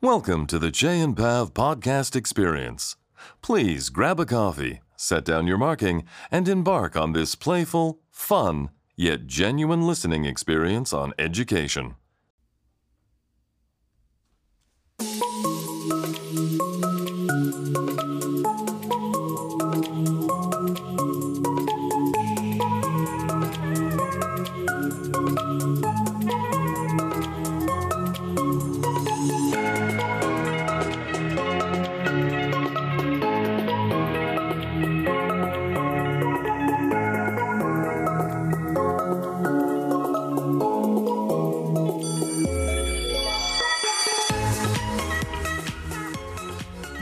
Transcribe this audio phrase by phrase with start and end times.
[0.00, 2.94] Welcome to the Jay and Pav podcast experience.
[3.42, 9.26] Please grab a coffee, set down your marking, and embark on this playful, fun, yet
[9.26, 11.96] genuine listening experience on education.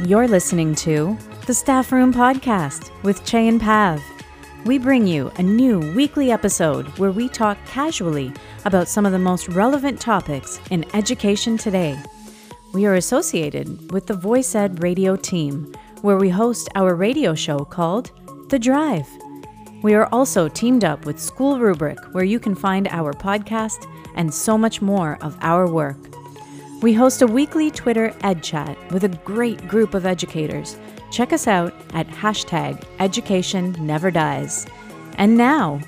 [0.07, 4.01] You're listening to the Staff Room Podcast with Chey and Pav.
[4.65, 8.33] We bring you a new weekly episode where we talk casually
[8.65, 12.01] about some of the most relevant topics in education today.
[12.73, 18.13] We are associated with the VoicEd radio team, where we host our radio show called
[18.49, 19.09] The Drive.
[19.83, 24.33] We are also teamed up with School Rubric, where you can find our podcast and
[24.33, 25.97] so much more of our work.
[26.83, 30.77] We host a weekly Twitter Ed Chat with a great group of educators.
[31.11, 34.67] Check us out at hashtag Education Never Dies.
[35.15, 35.81] And now,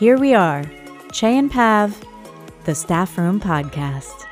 [0.00, 0.64] here we are,
[1.12, 1.96] Chey and Pav,
[2.64, 4.26] the Staff Room Podcast.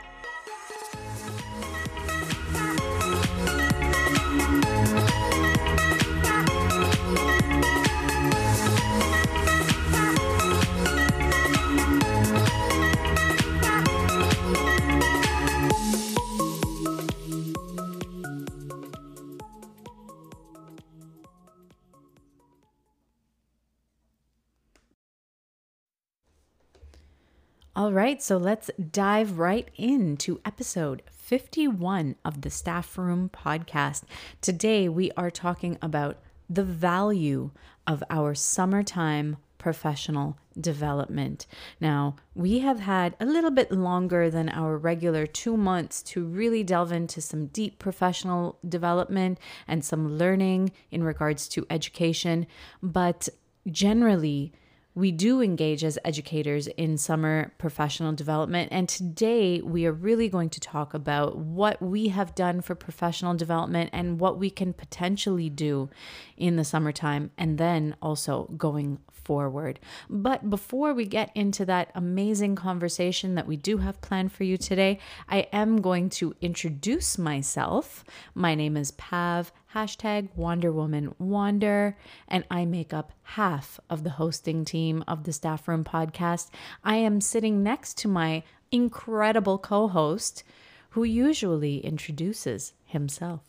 [27.80, 34.02] All right, so let's dive right into episode 51 of the Staff Room podcast.
[34.42, 36.18] Today, we are talking about
[36.50, 37.52] the value
[37.86, 41.46] of our summertime professional development.
[41.80, 46.62] Now, we have had a little bit longer than our regular two months to really
[46.62, 52.46] delve into some deep professional development and some learning in regards to education,
[52.82, 53.30] but
[53.66, 54.52] generally,
[54.94, 58.68] we do engage as educators in summer professional development.
[58.72, 63.34] And today we are really going to talk about what we have done for professional
[63.34, 65.90] development and what we can potentially do
[66.36, 69.80] in the summertime and then also going forward.
[70.08, 74.56] But before we get into that amazing conversation that we do have planned for you
[74.56, 74.98] today,
[75.28, 78.04] I am going to introduce myself.
[78.34, 81.96] My name is Pav, hashtag Wonder Woman Wander,
[82.28, 86.50] and I make up half of the hosting team of the Staff Room podcast.
[86.82, 88.42] I am sitting next to my
[88.72, 90.42] incredible co host
[90.90, 93.42] who usually introduces himself.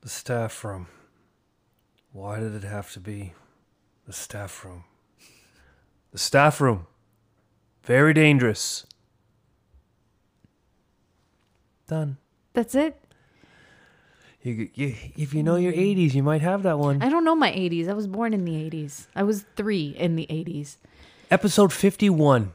[0.00, 0.88] The staff room.
[2.12, 3.32] Why did it have to be
[4.06, 4.84] the staff room?
[6.12, 6.86] The staff room.
[7.82, 8.86] Very dangerous.
[11.86, 12.16] Done.
[12.54, 13.00] That's it.
[14.42, 17.02] You, you, if you know your 80s, you might have that one.
[17.02, 17.88] I don't know my 80s.
[17.88, 19.06] I was born in the 80s.
[19.16, 20.76] I was three in the 80s.
[21.30, 22.52] Episode 51.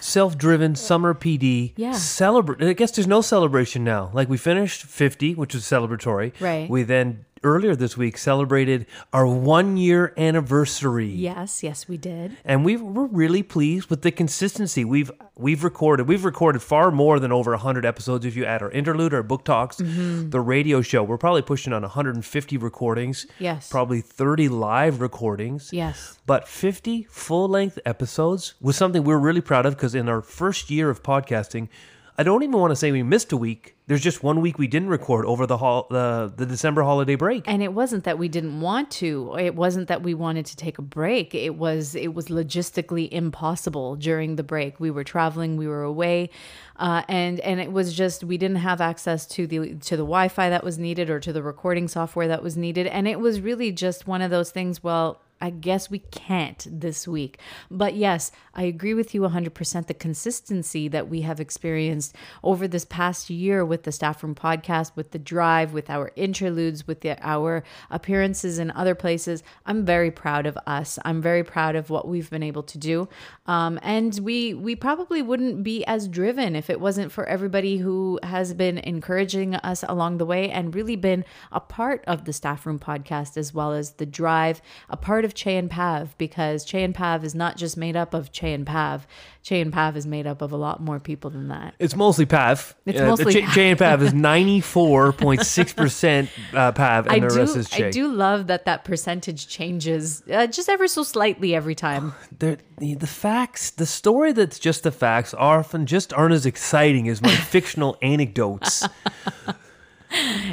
[0.00, 1.72] Self-driven summer PD.
[1.76, 1.92] Yeah.
[1.92, 2.62] Celebrate.
[2.62, 4.10] I guess there's no celebration now.
[4.12, 6.38] Like we finished 50, which was celebratory.
[6.40, 6.68] Right.
[6.68, 11.06] We then earlier this week celebrated our one year anniversary.
[11.08, 12.36] Yes, yes, we did.
[12.44, 16.08] and we we're really pleased with the consistency we've we've recorded.
[16.08, 19.44] We've recorded far more than over 100 episodes if you add our interlude, our book
[19.44, 20.30] talks, Mm-hmm.
[20.30, 21.02] the radio show.
[21.02, 23.26] We're probably pushing on 150 recordings.
[23.38, 23.68] Yes.
[23.68, 25.70] Probably 30 live recordings.
[25.72, 26.18] Yes.
[26.26, 30.88] But 50 full-length episodes was something we're really proud of because in our first year
[30.90, 31.68] of podcasting,
[32.16, 33.74] I don't even want to say we missed a week.
[33.88, 37.42] There's just one week we didn't record over the hol- the, the December holiday break.
[37.46, 39.36] And it wasn't that we didn't want to.
[39.36, 41.34] It wasn't that we wanted to take a break.
[41.34, 44.78] It was it was logistically impossible during the break.
[44.78, 46.30] We were traveling, we were away,
[46.76, 50.50] uh, and and it was just we didn't have access to the to the Wi-Fi
[50.50, 52.86] that was needed or to the recording software that was needed.
[52.86, 54.84] And it was really just one of those things.
[54.84, 57.38] Well, I guess we can't this week.
[57.70, 59.86] But yes, I agree with you 100%.
[59.86, 64.96] The consistency that we have experienced over this past year with the Staff Room podcast,
[64.96, 70.10] with the drive, with our interludes, with the, our appearances in other places, I'm very
[70.10, 70.98] proud of us.
[71.04, 73.06] I'm very proud of what we've been able to do.
[73.44, 78.18] Um, and we, we probably wouldn't be as driven if it wasn't for everybody who
[78.22, 82.64] has been encouraging us along the way and really been a part of the Staff
[82.64, 86.64] Room podcast as well as the drive, a part of of Chey and Pav because
[86.64, 89.06] Chey and Pav is not just made up of Chey and Pav.
[89.42, 91.74] Chey and Pav is made up of a lot more people than that.
[91.78, 92.74] It's mostly Pav.
[92.86, 93.58] It's Uh, mostly Pav.
[93.58, 97.56] And Pav is ninety four point six percent uh, Pav, and I the do, rest
[97.56, 97.86] is J.
[97.86, 102.14] I do love that that percentage changes uh, just ever so slightly every time.
[102.38, 107.20] the the facts, the story that's just the facts, often just aren't as exciting as
[107.20, 108.86] my fictional anecdotes.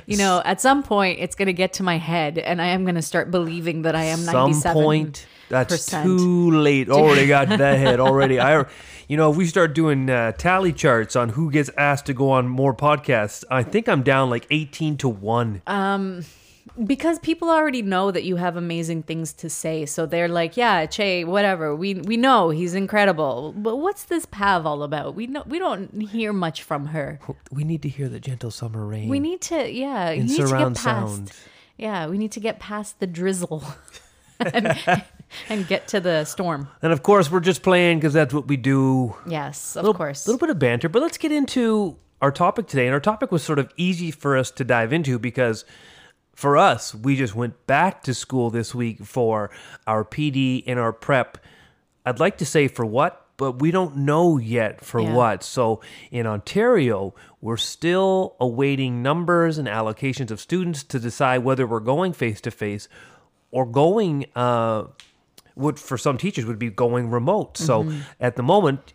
[0.06, 2.84] You know, at some point, it's going to get to my head, and I am
[2.84, 4.82] going to start believing that I am Some ninety-seven.
[4.82, 6.90] point, that's too late.
[6.92, 8.40] Already got to that head already.
[8.40, 8.66] I,
[9.08, 12.32] you know, if we start doing uh, tally charts on who gets asked to go
[12.32, 15.62] on more podcasts, I think I'm down like eighteen to one.
[16.86, 20.86] Because people already know that you have amazing things to say so they're like yeah
[20.86, 25.44] che whatever we we know he's incredible but what's this pav all about we know
[25.48, 27.20] we don't hear much from her
[27.52, 29.10] we need to hear the gentle summer rain.
[29.10, 31.32] we need to yeah you In need to get past sound.
[31.78, 33.64] yeah we need to get past the drizzle
[34.40, 34.78] and,
[35.50, 38.58] and get to the storm and of course, we're just playing because that's what we
[38.58, 39.16] do.
[39.28, 42.68] yes of little, course A little bit of banter, but let's get into our topic
[42.68, 42.86] today.
[42.86, 45.66] And our topic was sort of easy for us to dive into because
[46.42, 49.52] for us, we just went back to school this week for
[49.86, 51.38] our PD and our prep.
[52.04, 55.14] I'd like to say for what, but we don't know yet for Yeah.
[55.14, 55.44] what.
[55.44, 61.80] So in Ontario, we're still awaiting numbers and allocations of students to decide whether we're
[61.80, 62.88] going face to face
[63.52, 64.86] or going uh,
[65.56, 67.56] would for some teachers would be going remote.
[67.58, 68.00] So Mm-hmm.
[68.20, 68.94] at the moment,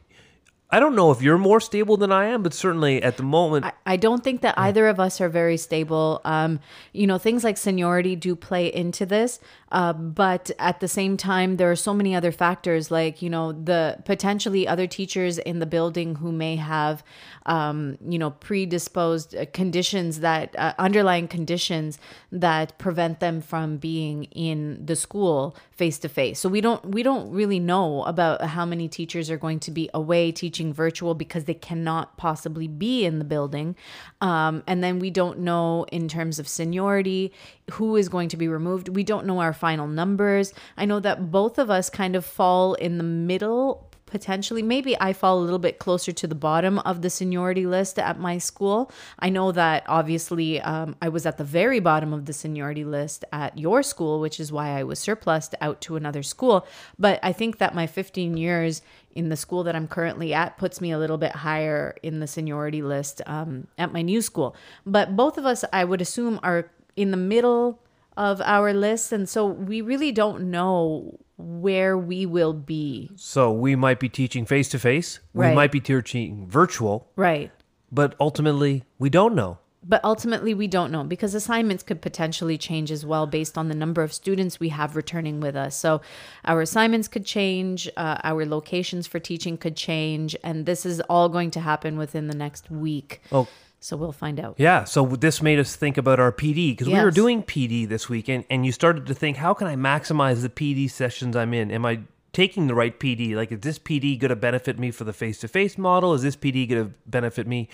[0.68, 3.66] I don't know if you're more stable than I am, but certainly at the moment,
[3.66, 6.20] I, I don't think that either of us are very stable.
[6.24, 6.58] Um,
[6.92, 9.38] you know, things like seniority do play into this,
[9.70, 13.52] uh, but at the same time, there are so many other factors, like you know,
[13.52, 17.04] the potentially other teachers in the building who may have,
[17.46, 22.00] um, you know, predisposed uh, conditions that uh, underlying conditions
[22.32, 26.38] that prevent them from being in the school face to face.
[26.40, 29.90] So we don't we don't really know about how many teachers are going to be
[29.93, 33.76] away teaching virtual because they cannot possibly be in the building.
[34.20, 37.32] Um, and then we don't know in terms of seniority
[37.73, 38.88] who is going to be removed.
[38.88, 40.55] We don't know our final numbers.
[40.76, 45.12] I know that both of us kind of fall in the middle potentially maybe i
[45.12, 48.90] fall a little bit closer to the bottom of the seniority list at my school.
[49.18, 53.26] I know that obviously um, i was at the very bottom of the seniority list
[53.30, 56.66] at your school which is why i was surplused out to another school.
[56.98, 58.80] But i think that my 15 years
[59.14, 62.26] in the school that i'm currently at puts me a little bit higher in the
[62.26, 64.56] seniority list um, at my new school.
[64.86, 67.82] But both of us i would assume are in the middle
[68.16, 69.12] of our list.
[69.12, 74.46] And so we really don't know where we will be so we might be teaching
[74.46, 75.54] face to face, we Right.
[75.54, 77.50] might be teaching virtual, right
[77.92, 79.58] but ultimately, we don't know.
[79.88, 83.74] But ultimately, we don't know because assignments could potentially change as well based on the
[83.74, 85.76] number of students we have returning with us.
[85.76, 86.00] So,
[86.44, 91.28] our assignments could change, uh, our locations for teaching could change, and this is all
[91.28, 93.22] going to happen within the next week.
[93.30, 93.46] Oh.
[93.78, 94.56] So, we'll find out.
[94.58, 98.08] Yeah, so this made us think about our PD because we were doing PD this
[98.08, 101.55] week, and, and you started to think, how can I maximize the PD sessions I'm
[101.55, 101.70] in?
[101.70, 102.00] Am I
[102.32, 103.34] taking the right PD?
[103.34, 106.14] Like, is this PD going to benefit me for the face to face model?
[106.14, 107.69] Is this PD going to benefit me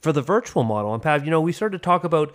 [0.00, 0.94] for the virtual model?
[0.94, 2.34] And Pav, you know, we started to talk about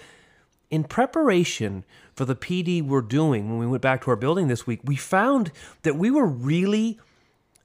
[0.70, 1.84] in preparation
[2.14, 4.96] for the PD we're doing when we went back to our building this week, we
[4.96, 5.52] found
[5.84, 7.00] that we were really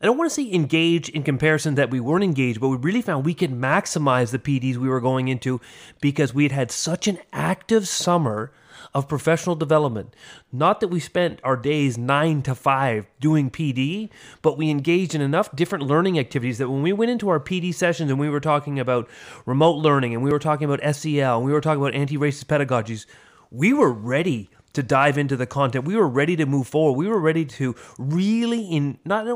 [0.01, 3.01] I don't want to say engaged in comparison that we weren't engaged, but we really
[3.01, 5.61] found we could maximize the PDs we were going into
[6.03, 8.53] because we had had such an active summer
[8.93, 10.15] of professional development.
[10.53, 14.11] Not that we spent our days nine to five doing PD,
[14.43, 17.75] but we engaged in enough different learning activities that when we went into our PD
[17.75, 19.09] sessions and we were talking about
[19.47, 22.45] remote learning and we were talking about SEL and we were talking about anti racist
[22.47, 23.07] pedagogies,
[23.51, 25.87] we were ready to dive into the content.
[25.87, 26.99] We were ready to move forward.
[26.99, 29.27] We were ready to really in not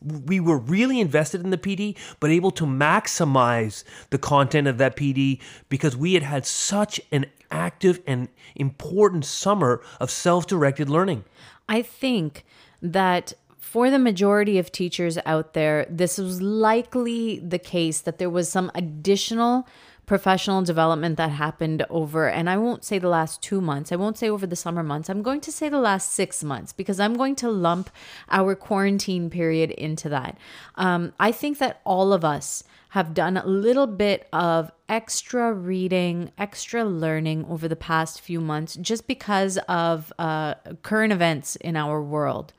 [0.00, 4.96] we were really invested in the PD, but able to maximize the content of that
[4.96, 11.24] PD because we had had such an active and important summer of self directed learning.
[11.68, 12.44] I think
[12.82, 18.30] that for the majority of teachers out there, this was likely the case that there
[18.30, 19.66] was some additional
[20.06, 24.16] professional development that happened over, and I won't say the last two months, I won't
[24.16, 27.14] say over the summer months, I'm going to say the last six months because I'm
[27.14, 27.90] going to lump
[28.30, 30.38] our quarantine period into that.
[30.76, 36.30] Um, I think that all of us have done a little bit of extra reading,
[36.38, 42.00] extra learning over the past few months just because of uh, current events in our
[42.00, 42.52] world.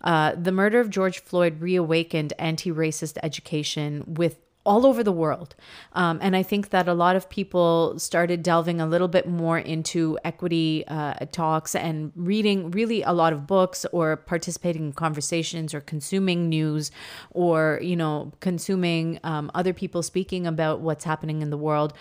[0.00, 5.54] Uh, the murder of George Floyd reawakened anti racist education with all over the world.
[5.92, 9.58] Um, and I think that a lot of people started delving a little bit more
[9.58, 15.72] into equity uh, talks and reading really a lot of books or participating in conversations
[15.72, 16.90] or consuming news
[17.30, 21.92] or, you know, consuming um, other people speaking about what's happening in the world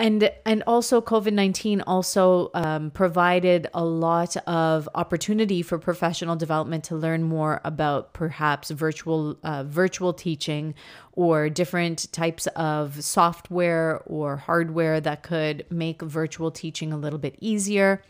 [0.00, 6.84] and and also COVID nineteen also um, provided a lot of opportunity for professional development
[6.84, 10.74] to learn more about perhaps virtual uh, virtual teaching
[11.12, 17.36] or different types of software or hardware that could make virtual teaching a little bit
[17.40, 18.02] easier.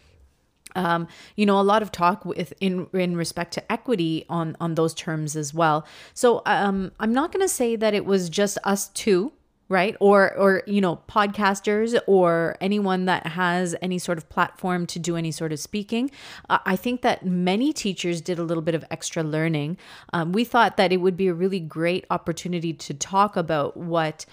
[0.76, 4.76] Um, you know, a lot of talk with in in respect to equity on on
[4.76, 5.84] those terms as well.
[6.14, 9.32] So um, I'm not going to say that it was just us two
[9.70, 9.96] right?
[10.00, 15.16] Or or you know podcasters or anyone that has any sort of platform to do
[15.16, 16.10] any sort of speaking.
[16.50, 19.78] Uh, i think that many teachers did a little bit of extra learning.
[20.12, 24.26] Um, we thought that it would be a really great opportunity to talk about what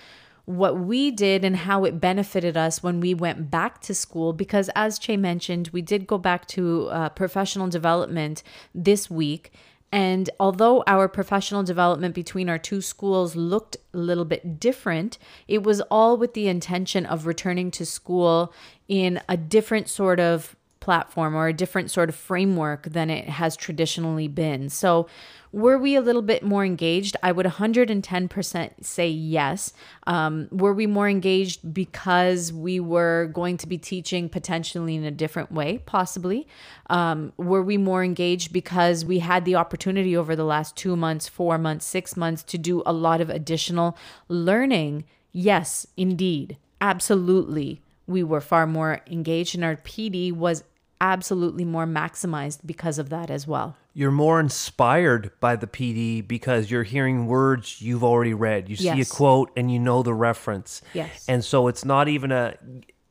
[0.45, 4.69] what we did and how it benefited us when we went back to school because
[4.75, 8.41] as che mentioned we did go back to uh, professional development
[8.73, 9.51] this week
[9.91, 15.17] and although our professional development between our two schools looked a little bit different,
[15.47, 18.53] it was all with the intention of returning to school
[18.87, 20.55] in a different sort of
[20.87, 24.69] platform or a different sort of framework than it has traditionally been.
[24.69, 25.05] So,
[25.51, 27.17] were we a little bit more engaged?
[27.21, 29.73] I would 110% say yes.
[30.05, 35.11] Um, were we more engaged because we were going to be teaching potentially in a
[35.11, 35.79] different way?
[35.85, 36.47] Possibly.
[36.89, 41.27] Um, were we more engaged because we had the opportunity over the last two months,
[41.27, 43.97] four months, six months to do a lot of additional
[44.29, 45.03] learning?
[45.33, 46.55] Yes, indeed.
[46.79, 47.81] Absolutely.
[48.05, 50.63] We were far more engaged, and our PD was
[51.01, 53.75] absolutely more maximized because of that as well.
[53.93, 58.69] You're more inspired by the PD because you're hearing words you've already read.
[58.69, 59.11] You see Yes.
[59.11, 60.81] a quote and you know the reference.
[60.93, 61.25] Yes.
[61.27, 62.55] And so it's not even a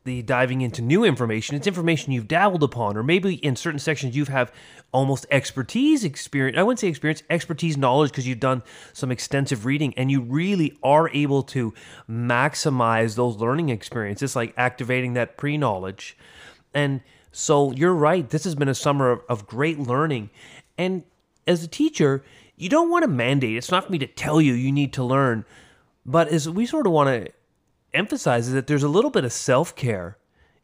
[0.05, 1.57] the diving into new information.
[1.57, 4.53] It's information you've dabbled upon, or maybe in certain sections you have
[4.93, 6.57] almost expertise experience.
[6.57, 8.63] I wouldn't say experience, expertise knowledge because you've done
[8.93, 11.75] some extensive reading and you really are able to
[12.09, 16.17] maximize those learning experiences, like activating that pre knowledge.
[16.73, 17.01] And
[17.37, 18.27] so you're right.
[18.31, 20.31] This has been a summer of, of great learning.
[20.79, 21.03] And
[21.47, 22.25] as a teacher,
[22.57, 23.59] you don't want to mandate.
[23.59, 25.45] It's not for me to tell you you need to learn.
[26.07, 27.31] But as we sort of want to
[27.93, 30.17] emphasize is that there's a little bit of self-care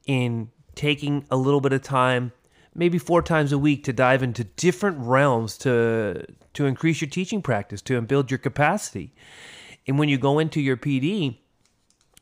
[0.06, 2.32] in taking a little bit of time,
[2.74, 6.24] maybe four times a week to dive into different realms to
[6.54, 9.12] to increase your teaching practice, to build your capacity.
[9.86, 11.36] And when you go into your PD,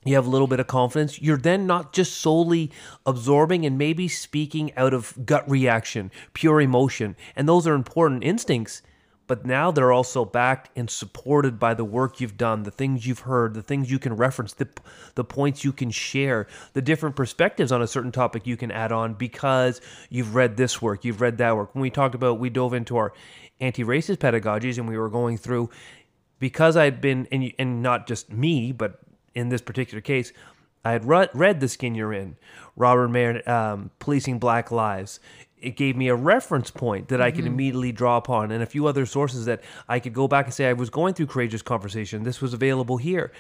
[0.04, 1.21] you have a little bit of confidence.
[1.21, 2.71] You're then not just solely
[3.04, 7.16] absorbing and maybe speaking out of gut reaction, pure emotion.
[7.37, 8.80] And those are important instincts,
[9.26, 13.21] but now they're also backed and supported by the work you've done, the things you've
[13.21, 14.69] heard, the things you can reference, the,
[15.16, 18.92] the points you can share, the different perspectives on a certain topic you can add
[18.92, 21.75] on because you've read this work, you've read that work.
[21.75, 23.12] When we talked about, we dove into our
[23.61, 25.69] anti racist pedagogies and we were going through
[26.38, 28.99] because I'd been, and, and not just me, but
[29.34, 30.32] in this particular case,
[30.84, 32.37] I had read, The Skin You're In,
[32.76, 35.20] Robyn Maynard, um, Policing Black Lives.
[35.58, 38.87] It gave me a reference point that I could immediately draw upon and a few
[38.87, 42.22] other sources that I could go back and say, I was going through Courageous Conversation.
[42.22, 43.30] This was available here.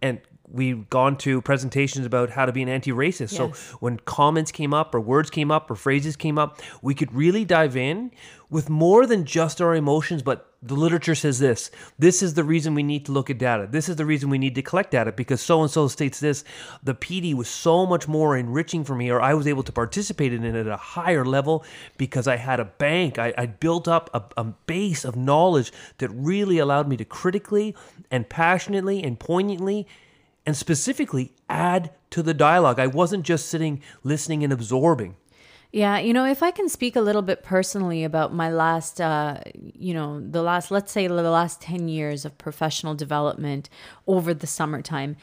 [0.00, 3.30] And we've gone to presentations about how to be an anti racist.
[3.30, 3.48] So
[3.80, 7.44] when comments came up or words came up or phrases came up, we could really
[7.44, 8.12] dive in
[8.48, 11.70] with more than just our emotions, but the literature says this.
[11.98, 13.68] This is the reason we need to look at data.
[13.70, 16.42] This is the reason we need to collect data because so and so states this.
[16.82, 20.32] The PD was so much more enriching for me, or I was able to participate
[20.32, 21.64] in it at a higher level
[21.96, 23.20] because I had a bank.
[23.20, 27.76] I, I built up a, a base of knowledge that really allowed me to critically
[28.10, 29.86] and passionately and poignantly
[30.44, 32.80] and specifically add to the dialogue.
[32.80, 35.14] I wasn't just sitting, listening, and absorbing.
[35.70, 39.40] Yeah, you know, if I can speak a little bit personally about my last, uh,
[39.54, 43.68] you know, the last, let's say the last 10 years of professional development
[44.06, 45.16] over the summertime,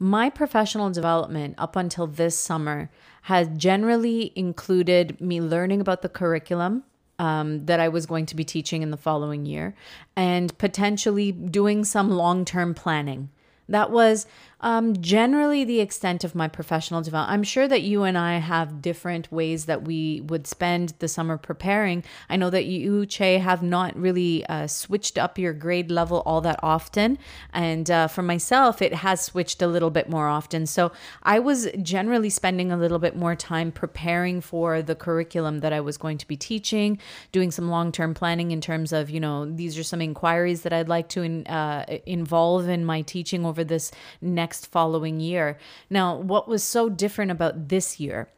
[0.00, 2.90] my professional development up until this summer
[3.22, 6.82] has generally included me learning about the curriculum
[7.20, 9.76] um, that I was going to be teaching in the following year
[10.16, 13.30] and potentially doing some long term planning.
[13.68, 14.26] That was
[14.62, 17.34] Um, generally, the extent of my professional development.
[17.34, 21.36] I'm sure that you and I have different ways that we would spend the summer
[21.36, 22.04] preparing.
[22.30, 26.40] I know that you, Chey, have not really uh, switched up your grade level all
[26.42, 27.18] that often.
[27.52, 30.66] And uh, for myself, it has switched a little bit more often.
[30.66, 30.92] So
[31.24, 35.80] I was generally spending a little bit more time preparing for the curriculum that I
[35.80, 37.00] was going to be teaching,
[37.32, 40.72] doing some long term planning in terms of, you know, these are some inquiries that
[40.72, 43.92] I'd like to in, uh, involve in my teaching over this
[44.22, 45.58] next following year.
[45.90, 48.28] Now, what was so different about this year?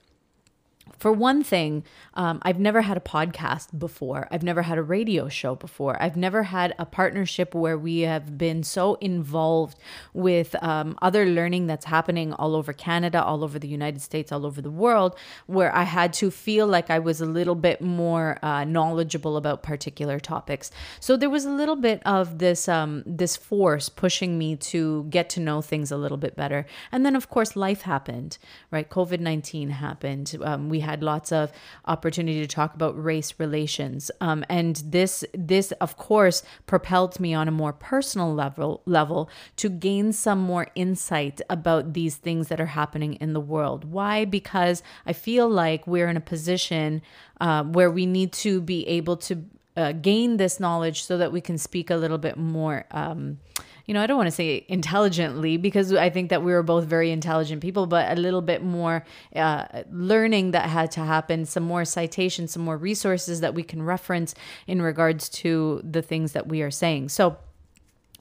[0.99, 4.27] For one thing, um, I've never had a podcast before.
[4.31, 6.03] I've never had a radio show before.
[6.03, 9.79] I've never had a partnership where we have been so involved
[10.15, 14.47] with um, other learning that's happening all over Canada, all over the United States, all
[14.47, 18.39] over the world, where I had to feel like I was a little bit more
[18.43, 20.71] uh, knowledgeable about particular topics.
[21.01, 25.29] So there was a little bit of this um, this force pushing me to get
[25.31, 26.65] to know things a little bit better.
[26.93, 28.39] And then, of course, life happened.
[28.71, 30.35] Right, COVID nineteen happened.
[30.43, 31.53] Um, we had lots of
[31.95, 34.11] opportunity to talk about race relations.
[34.21, 39.31] Um, and this this of course propelled me on a more personal level level
[39.63, 43.85] to gain some more insight about these things that are happening in the world.
[43.85, 44.25] Why?
[44.25, 47.03] Because I feel like we're in a position
[47.41, 49.35] uh, where we need to be able to
[49.77, 52.85] uh, gain this knowledge so that we can speak a little bit more.
[52.91, 53.39] Um,
[53.87, 56.85] you know, I don't want to say intelligently because I think that we were both
[56.87, 59.05] very intelligent people, but a little bit more
[59.37, 63.83] uh, learning that had to happen, some more citations, some more resources that we can
[63.83, 64.35] reference
[64.67, 67.11] in regards to the things that we are saying.
[67.11, 67.37] So,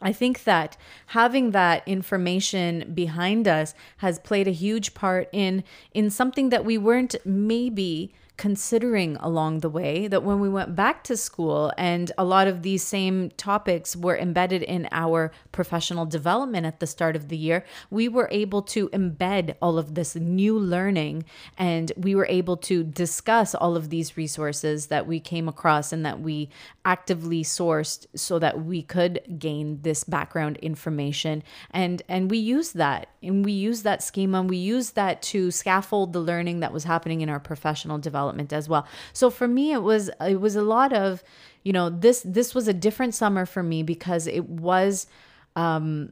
[0.02, 0.76] I think that
[1.08, 6.78] having that information behind us has played a huge part in in something that we
[6.78, 12.24] weren't maybe considering along the way that when we went back to school and a
[12.24, 17.30] lot of these same topics were embedded in our professional development at the start of
[17.30, 21.24] the year, we were able to embed all of this new learning
[21.58, 26.04] and we were able to discuss all of these resources that we came across and
[26.04, 26.50] that we
[26.86, 31.44] actively sourced so that we could gain this background information.
[31.70, 35.52] And and we use that and we use that schema and we use that to
[35.52, 39.72] scaffold the learning that was happening in our professional development as well so for me
[39.72, 41.24] it was it was a lot of
[41.64, 45.08] you know this this was a different summer for me because it was
[45.56, 46.12] um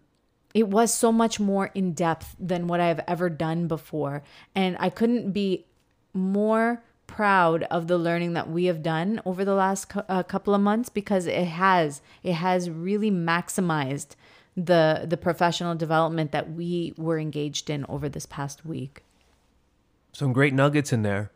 [0.54, 4.24] it was so much more in depth than what I've ever done before
[4.56, 5.66] and I couldn't be
[6.14, 10.56] more proud of the learning that we have done over the last cu- uh, couple
[10.56, 14.16] of months because it has it has really maximized
[14.56, 19.04] the the professional development that we were engaged in over this past week.
[20.14, 21.32] Some great nuggets in there.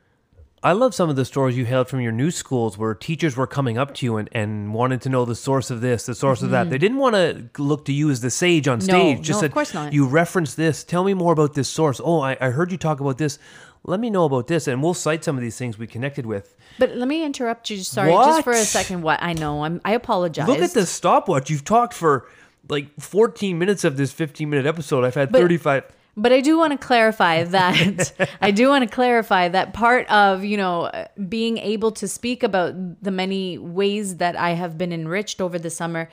[0.66, 3.46] I love some of the stories you held from your new schools where teachers were
[3.46, 6.40] coming up to you and, and wanted to know the source of this, the source
[6.40, 6.46] mm-hmm.
[6.46, 6.72] of that.
[6.72, 9.18] They didn't want to look to you as the sage on stage.
[9.18, 9.94] No, Just no, said, of course not.
[9.94, 10.84] You reference this.
[10.84, 12.02] Tell me more about this source.
[12.04, 13.38] Oh, I, I heard you talk about this.
[13.84, 14.68] Let me know about this.
[14.68, 16.56] And we'll cite some of these things we connected with.
[16.80, 17.78] But let me interrupt you.
[17.78, 18.26] Sorry, What?
[18.26, 19.04] just for a second.
[19.04, 20.48] What I know, I'm, I apologize.
[20.48, 21.52] Look at the stopwatch.
[21.52, 22.28] You've talked for
[22.70, 25.04] like 14 minutes of this 15 minute episode.
[25.04, 25.84] I've had 35.
[26.18, 30.44] But I do want to clarify that I do want to clarify that part of,
[30.46, 30.92] you know,
[31.28, 32.74] being able to speak about
[33.04, 36.10] the many ways that I have been enriched over the summer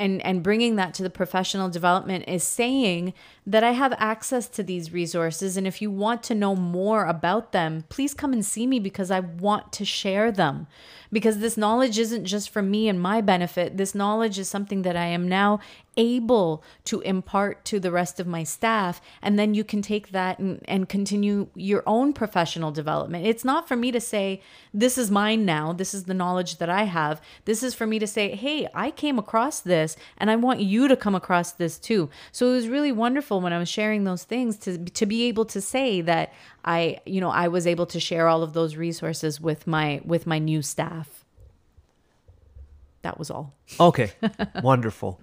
[0.00, 3.12] and and bringing that to the professional development is saying
[3.50, 7.50] that I have access to these resources and if you want to know more about
[7.50, 10.68] them, please come and see me because I want to share them.
[11.12, 13.76] Because this knowledge isn't just for me and my benefit.
[13.76, 15.58] This knowledge is something that I am now
[15.96, 19.00] able to impart to the rest of my staff.
[19.20, 23.26] And then you can take that and, and continue your own professional development.
[23.26, 24.40] It's not for me to say,
[24.72, 25.72] this is mine now.
[25.72, 27.20] This is the knowledge that I have.
[27.44, 30.86] This is for me to say, hey, I came across this and I want you
[30.86, 32.08] to come across this too.
[32.30, 35.44] So it was really wonderful when I was sharing those things to, to be able
[35.46, 36.32] to say that
[36.64, 40.26] I, you know, I was able to share all of those resources with my with
[40.26, 41.24] my new staff.
[43.02, 43.54] That was all.
[43.78, 44.12] Okay,
[44.62, 45.20] wonderful.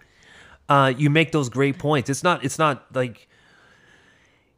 [0.69, 2.09] Uh, you make those great points.
[2.09, 2.43] It's not.
[2.43, 3.27] It's not like.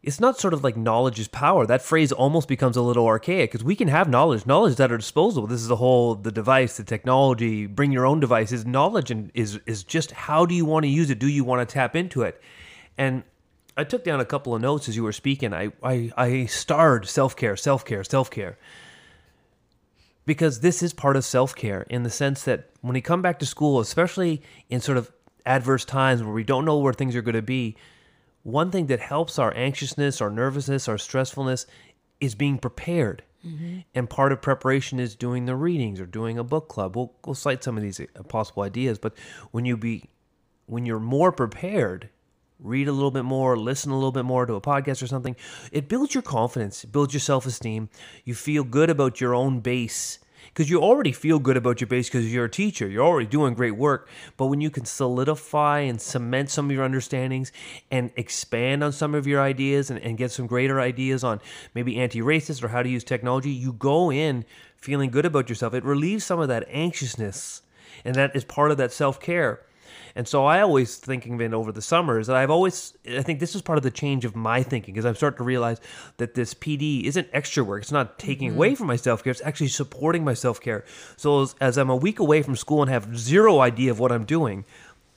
[0.01, 1.65] It's not sort of like knowledge is power.
[1.65, 4.91] That phrase almost becomes a little archaic because we can have knowledge, knowledge is at
[4.91, 5.45] our disposal.
[5.45, 7.65] This is the whole the device, the technology.
[7.65, 8.65] Bring your own devices.
[8.65, 11.19] Knowledge and is is just how do you want to use it?
[11.19, 12.41] Do you want to tap into it?
[12.97, 13.23] And
[13.79, 15.53] I took down a couple of notes as you were speaking.
[15.53, 18.57] I I, I starred self care, self care, self care
[20.29, 23.39] because this is part of self care in the sense that when we come back
[23.39, 25.11] to school, especially in sort of
[25.43, 27.75] adverse times where we don't know where things are going to be,
[28.43, 31.65] one thing that helps our anxiousness, our nervousness, our stressfulness
[32.19, 33.23] is being prepared.
[33.95, 36.95] And part of preparation is doing the readings or doing a book club.
[36.95, 39.17] We'll, we'll cite some of these uh, possible ideas, but
[39.49, 40.09] when you be
[40.67, 42.09] when you're more prepared,
[42.59, 45.35] read a little bit more, listen a little bit more to a podcast or something,
[45.71, 47.89] it builds your confidence, builds your self esteem.
[48.25, 50.19] You feel good about your own base
[50.53, 52.87] because you already feel good about your base because you're a teacher.
[52.87, 54.09] You're already doing great work.
[54.37, 57.51] But when you can solidify and cement some of your understandings
[57.91, 61.39] and expand on some of your ideas and, and get some greater ideas on
[61.73, 64.45] maybe anti racist or how to use technology, you go in
[64.77, 65.73] feeling good about yourself.
[65.73, 67.61] It relieves some of that anxiousness.
[68.05, 69.61] And that is part of that self care.
[70.15, 73.39] And so I always thinking of it over the summers that I've always I think
[73.39, 75.79] this is part of the change of my thinking because I'm starting to realize
[76.17, 77.81] that this PD isn't extra work.
[77.81, 78.57] It's not taking mm-hmm.
[78.57, 79.31] away from my self care.
[79.31, 80.85] It's actually supporting my self care.
[81.17, 84.11] So as, as I'm a week away from school and have zero idea of what
[84.11, 84.65] I'm doing,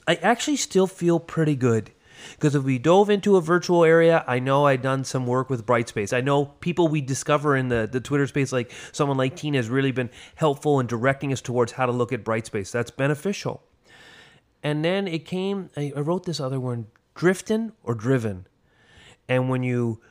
[0.07, 1.91] I actually still feel pretty good.
[2.31, 5.65] Because if we dove into a virtual area, I know I'd done some work with
[5.65, 6.15] Brightspace.
[6.15, 9.69] I know people we discover in the, the Twitter space, like someone like Tina, has
[9.69, 12.71] really been helpful in directing us towards how to look at Brightspace.
[12.71, 13.61] That's beneficial.
[14.63, 18.47] And then it came, I, wrote this other one, drifting or driven.
[19.27, 20.01] And when you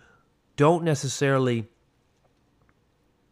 [0.56, 1.68] don't necessarily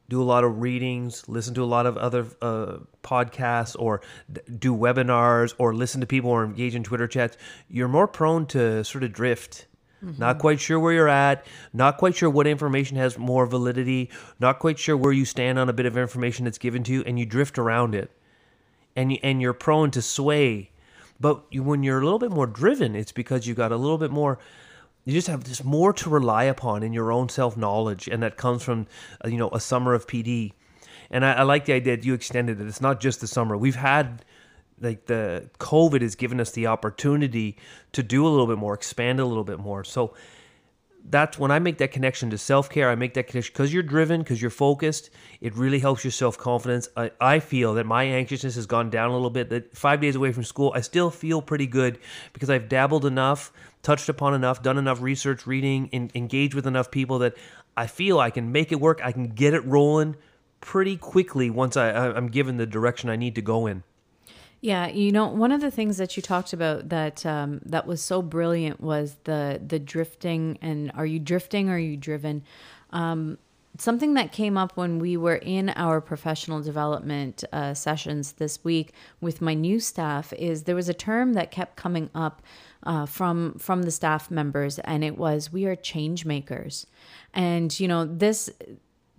[0.08, 4.00] do a lot of readings, listen to a lot of other uh, podcasts, or
[4.32, 7.36] d- do webinars, or listen to people or engage in Twitter chats,
[7.68, 9.66] you're more prone to sort of drift.
[10.04, 10.18] Mm-hmm.
[10.18, 14.58] Not quite sure where you're at, not quite sure what information has more validity, not
[14.58, 17.18] quite sure where you stand on a bit of information that's given to you, and
[17.18, 18.10] you drift around it.
[18.96, 20.69] And, you, and you're prone to sway
[21.20, 23.98] but you, when you're a little bit more driven, it's because you got a little
[23.98, 24.38] bit more.
[25.04, 28.36] You just have this more to rely upon in your own self knowledge, and that
[28.36, 28.86] comes from
[29.24, 30.52] uh, you know a summer of PD.
[31.10, 32.66] And I, I like the idea that you extended it.
[32.66, 33.56] It's not just the summer.
[33.56, 34.24] We've had
[34.80, 37.56] like the COVID has given us the opportunity
[37.92, 39.84] to do a little bit more, expand a little bit more.
[39.84, 40.14] So
[41.08, 42.90] that's when I make that connection to self care.
[42.90, 45.10] I make that connection because you're driven, because you're focused.
[45.40, 46.88] It really helps your self confidence.
[46.96, 49.50] I, I feel that my anxiousness has gone down a little bit.
[49.50, 51.98] That five days away from school, I still feel pretty good
[52.32, 56.90] because I've dabbled enough, touched upon enough, done enough research, reading, in, engaged with enough
[56.90, 57.34] people that
[57.76, 59.00] I feel I can make it work.
[59.02, 60.16] I can get it rolling
[60.60, 63.82] pretty quickly once I, I'm given the direction I need to go in.
[64.60, 68.02] Yeah, you know, one of the things that you talked about that um, that was
[68.02, 72.42] so brilliant was the the drifting and are you drifting or are you driven?
[72.90, 73.38] Um,
[73.78, 78.92] something that came up when we were in our professional development uh, sessions this week
[79.20, 82.42] with my new staff is there was a term that kept coming up
[82.82, 86.86] uh, from from the staff members, and it was we are change makers,
[87.32, 88.50] and you know this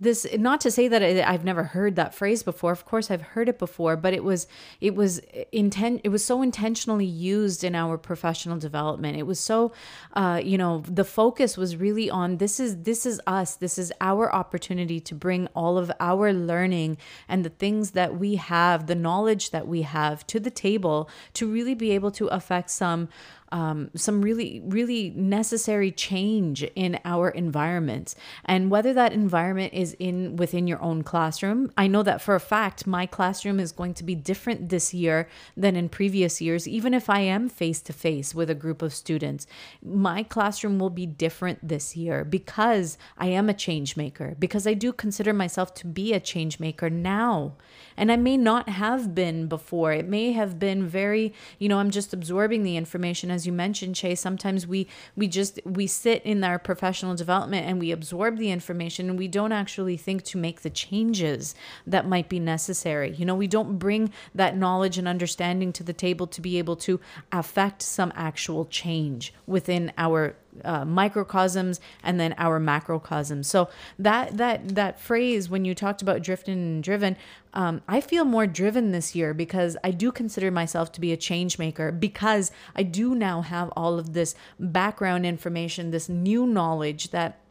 [0.02, 2.72] this not to say that I, have never heard that phrase before.
[2.72, 4.46] Of course i've heard it before but it was
[4.80, 5.20] it was
[5.52, 9.16] intent it was so intentionally used in our professional development.
[9.16, 9.72] It was so
[10.14, 13.54] uh, you know the focus was really on this is this is us.
[13.54, 18.36] This is our opportunity to bring all of our learning and the things that we
[18.36, 22.70] have the knowledge that we have to the table to really be able to affect
[22.70, 23.08] some
[23.52, 28.14] um, some really, really necessary change in our environment.
[28.44, 32.40] And whether that environment is in within your own classroom, I know that for a
[32.40, 36.94] fact my classroom is going to be different this year than in previous years, even
[36.94, 39.46] if I am face to face with a group of students.
[39.84, 44.74] My classroom will be different this year because I am a change maker, because I
[44.74, 47.56] do consider myself to be a change maker now.
[47.96, 49.92] And I may not have been before.
[49.92, 53.94] It may have been very, you know, I'm just absorbing the information as you mentioned,
[53.94, 54.20] Chase.
[54.20, 59.08] Sometimes we we just we sit in our professional development and we absorb the information
[59.08, 61.54] and we don't actually think to make the changes
[61.86, 63.12] that might be necessary.
[63.12, 66.76] You know, we don't bring that knowledge and understanding to the table to be able
[66.76, 67.00] to
[67.30, 73.46] affect some actual change within our uh, microcosms and then our macrocosms.
[73.46, 77.16] So that that that phrase when you talked about drifting and driven,
[77.54, 81.16] um, I feel more driven this year because I do consider myself to be a
[81.16, 87.10] change maker because I do now have all of this background information, this new knowledge
[87.10, 87.41] that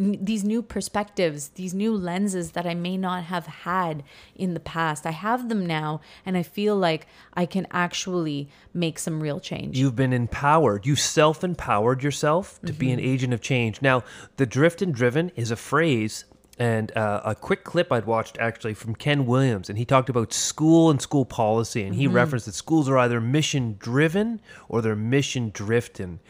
[0.00, 4.02] these new perspectives, these new lenses that I may not have had
[4.34, 5.06] in the past.
[5.06, 9.78] I have them now, and I feel like I can actually make some real change.
[9.78, 10.86] You've been empowered.
[10.86, 12.78] You self empowered yourself to mm-hmm.
[12.78, 13.08] be an mm-hmm.
[13.08, 13.82] agent of change.
[13.82, 14.02] Now,
[14.36, 16.24] the drift and driven is a phrase
[16.58, 20.32] and uh, a quick clip I'd watched actually from Ken Williams, and he talked about
[20.32, 22.16] school and school policy, and he mm-hmm.
[22.16, 26.20] referenced that schools are either mission driven or they're mission drifting,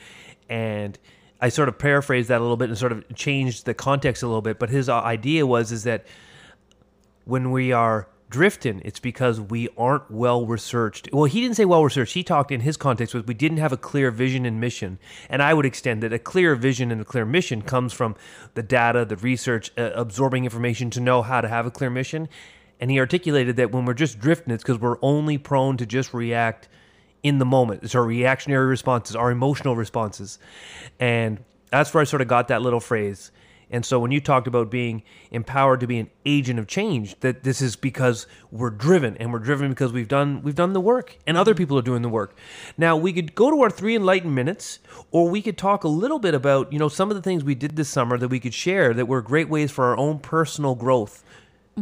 [0.49, 0.99] and
[1.41, 4.27] I sort of paraphrased that a little bit and sort of changed the context a
[4.27, 4.59] little bit.
[4.59, 6.07] But his uh, idea was is that
[7.25, 11.09] when we are drifting, it's because we aren't well researched.
[11.13, 12.15] Well, he didn't say well researched.
[12.15, 14.99] He talked in his context was we didn't have a clear vision and mission.
[15.29, 18.17] And I would extend that a clear vision and a clear mission comes from
[18.55, 22.29] the data, the research, uh, absorbing information to know how to have a clear mission.
[22.79, 26.15] And he articulated that when we're just drifting, it's because we're only prone to just
[26.15, 26.69] react
[27.23, 27.83] in the moment.
[27.83, 30.39] It's our reactionary responses, our emotional responses.
[30.99, 33.31] And that's where I sort of got that little phrase.
[33.73, 37.45] And so when you talked about being empowered to be an agent of change, that
[37.45, 41.17] this is because we're driven and we're driven because we've done we've done the work
[41.25, 42.37] and other people are doing the work.
[42.77, 44.81] Now we could go to our three enlightened minutes
[45.13, 47.55] or we could talk a little bit about, you know, some of the things we
[47.55, 50.75] did this summer that we could share that were great ways for our own personal
[50.75, 51.23] growth.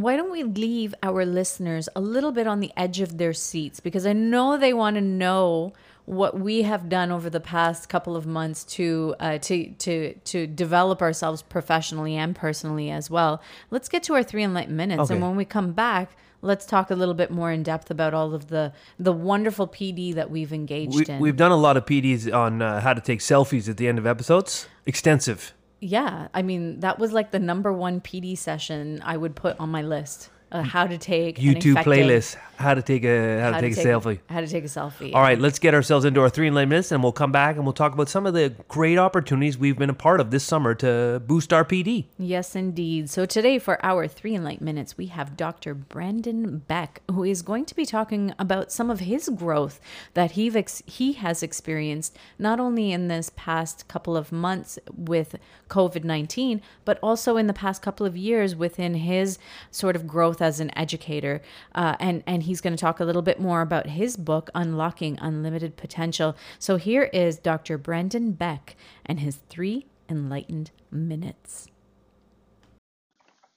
[0.01, 3.79] Why don't we leave our listeners a little bit on the edge of their seats
[3.79, 5.73] because I know they want to know
[6.05, 10.47] what we have done over the past couple of months to uh, to to to
[10.47, 13.41] develop ourselves professionally and personally as well.
[13.69, 15.13] Let's get to our three enlightened minutes, Okay.
[15.15, 18.33] and when we come back, let's talk a little bit more in depth about all
[18.33, 21.19] of the the wonderful PD that we've engaged We, in.
[21.19, 23.99] we've done a lot of PDs on uh, how to take selfies at the end
[23.99, 24.67] of episodes.
[24.87, 25.53] Extensive.
[25.79, 29.69] Yeah, I mean that was like the number one PD session I would put on
[29.69, 30.29] my list.
[30.51, 32.35] Uh, how to take YouTube playlist.
[32.59, 34.19] How to take a how, to take a selfie.
[34.29, 35.13] How to take a selfie.
[35.13, 37.63] All right, let's get ourselves into our three enlightened minutes, and we'll come back and
[37.63, 40.75] we'll talk about some of the great opportunities we've been a part of this summer
[40.75, 42.07] to boost our PD.
[42.17, 43.09] Yes, indeed.
[43.09, 45.73] So today, for our three enlightened minutes, we have Dr.
[45.73, 49.79] Brandon Beck, who is going to be talking about some of his growth
[50.15, 55.37] that he ex- he has experienced not only in this past couple of months with
[55.69, 59.39] COVID nineteen, but also in the past couple of years within his
[59.71, 61.41] sort of growth as an educator.
[61.73, 65.17] Uh, and and he's going to talk a little bit more about his book, Unlocking
[65.21, 66.35] Unlimited Potential.
[66.57, 67.77] So here is Dr.
[67.77, 68.75] Brandon Beck
[69.05, 71.67] and his three enlightened minutes.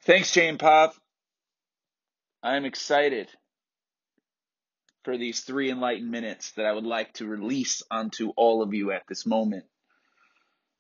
[0.04, 0.94] Thanks, Jane Pop.
[2.42, 3.28] I'm excited
[5.04, 8.92] for these three enlightened minutes that I would like to release onto all of you
[8.92, 9.64] at this moment.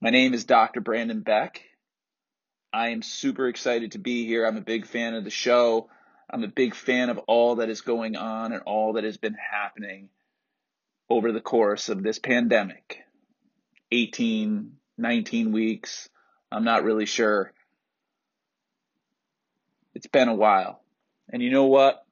[0.00, 0.80] My name is Dr.
[0.80, 1.62] Brandon Beck.
[2.72, 4.46] I am super excited to be here.
[4.46, 5.90] I'm a big fan of the show.
[6.30, 9.34] I'm a big fan of all that is going on and all that has been
[9.34, 10.08] happening
[11.10, 13.00] over the course of this pandemic
[13.90, 16.08] 18, 19 weeks.
[16.50, 17.52] I'm not really sure.
[19.94, 20.82] It's been a while.
[21.30, 22.02] And you know what?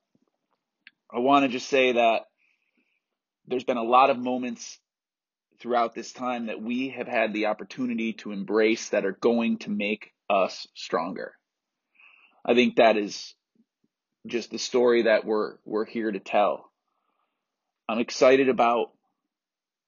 [1.11, 2.27] I want to just say that
[3.47, 4.79] there's been a lot of moments
[5.61, 9.71] throughout this time that we have had the opportunity to embrace that are going to
[9.71, 11.35] make us stronger.
[12.47, 13.35] I think that is
[14.27, 16.71] just the story that we're we're here to tell.
[17.89, 18.93] I'm excited about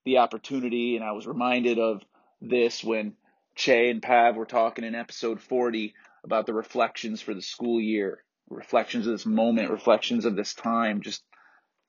[0.04, 2.02] the opportunity and I was reminded of
[2.40, 3.14] this when
[3.54, 8.24] Chey and Pav were talking in episode 40 about the reflections for the school year,
[8.50, 11.22] reflections of this moment, reflections of this time, just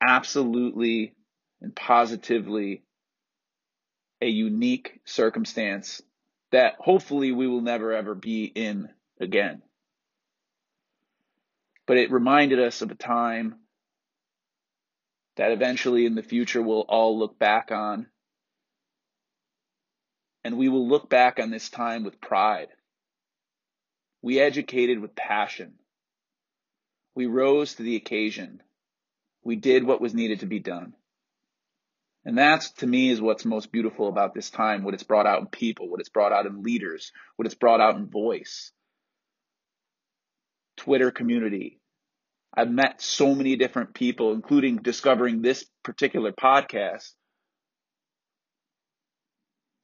[0.02, 1.16] absolutely
[1.62, 2.84] and positively
[4.22, 6.02] a unique circumstance
[6.54, 8.88] that hopefully we will never ever be in
[9.20, 9.64] again.
[11.88, 13.56] But it reminded us of a time
[15.36, 18.06] that eventually in the future we'll all look back on.
[20.44, 22.68] And we will look back on this time with pride.
[24.22, 25.74] We educated with passion.
[27.16, 28.62] We rose to the occasion.
[29.44, 30.94] We did what was needed to be done.
[32.26, 35.42] And that's to me is what's most beautiful about this time, what it's brought out
[35.42, 38.72] in people, what it's brought out in leaders, what it's brought out in voice.
[40.78, 41.80] Twitter community.
[42.56, 47.12] I've met so many different people, including discovering this particular podcast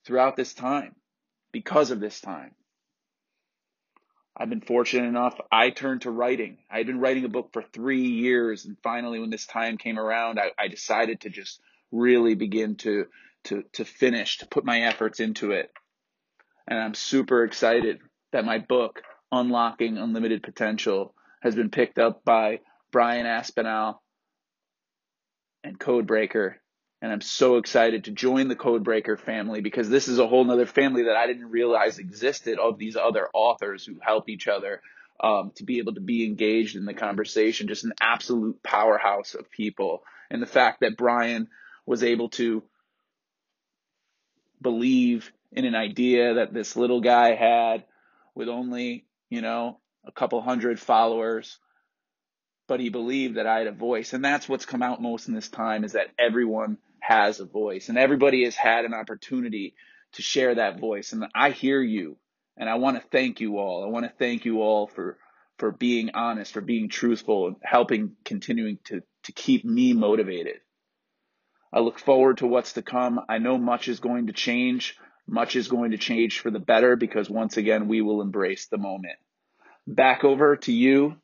[0.05, 0.95] throughout this time
[1.51, 2.55] because of this time.
[4.37, 5.37] I've been fortunate enough.
[5.51, 6.59] I turned to writing.
[6.71, 9.99] I had been writing a book for three years, and finally, when this time came
[9.99, 11.59] around, I, I decided to just
[11.91, 13.05] really begin to
[13.45, 15.71] to to finish, to put my efforts into it.
[16.67, 17.99] And I'm super excited
[18.31, 22.59] that my book, Unlocking Unlimited Potential, has been picked up by
[22.91, 24.01] Brian Aspinall
[25.63, 26.55] and Codebreaker.
[27.01, 30.65] And I'm so excited to join the Codebreaker family because this is a whole nother
[30.65, 34.81] family that I didn't realize existed of these other authors who help each other
[35.21, 37.67] um, to be able to be engaged in the conversation.
[37.67, 40.03] Just an absolute powerhouse of people.
[40.29, 41.47] And the fact that Brian
[41.85, 42.63] was able to
[44.61, 47.85] believe in an idea that this little guy had
[48.35, 51.57] with only, you know, a couple hundred followers,
[52.67, 54.13] but he believed that I had a voice.
[54.13, 57.89] And that's what's come out most in this time is that everyone has a voice
[57.89, 59.73] and everybody has had an opportunity
[60.13, 61.13] to share that voice.
[61.13, 62.17] And I hear you
[62.57, 63.83] and I want to thank you all.
[63.83, 65.17] I want to thank you all for
[65.57, 70.57] for being honest, for being truthful and helping continuing to to keep me motivated.
[71.71, 73.19] I look forward to what's to come.
[73.29, 74.97] I know much is going to change.
[75.27, 78.77] Much is going to change for the better because once again, we will embrace the
[78.77, 79.17] moment.
[79.85, 81.17] Back over to you.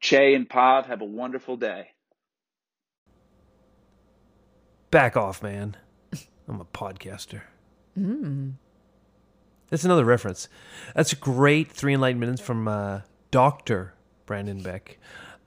[0.00, 1.88] Chey and Pav, have a wonderful day.
[4.90, 5.76] Back off, man.
[6.48, 7.42] I'm a podcaster.
[9.70, 10.48] That's another reference.
[10.94, 13.94] That's a great three enlightened minutes from uh, Doctor
[14.26, 14.98] Brandon Beck.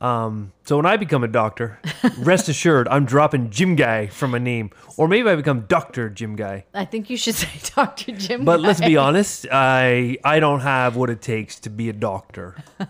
[0.02, 1.80] Um, so when I become a doctor,
[2.20, 6.36] rest assured, I'm dropping Jim Guy from my name, or maybe I become Doctor Jim
[6.36, 6.66] Guy.
[6.74, 8.14] I think you should say Dr.
[8.14, 8.46] Jim.
[8.46, 12.56] But let's be honest, I I don't have what it takes to be a doctor.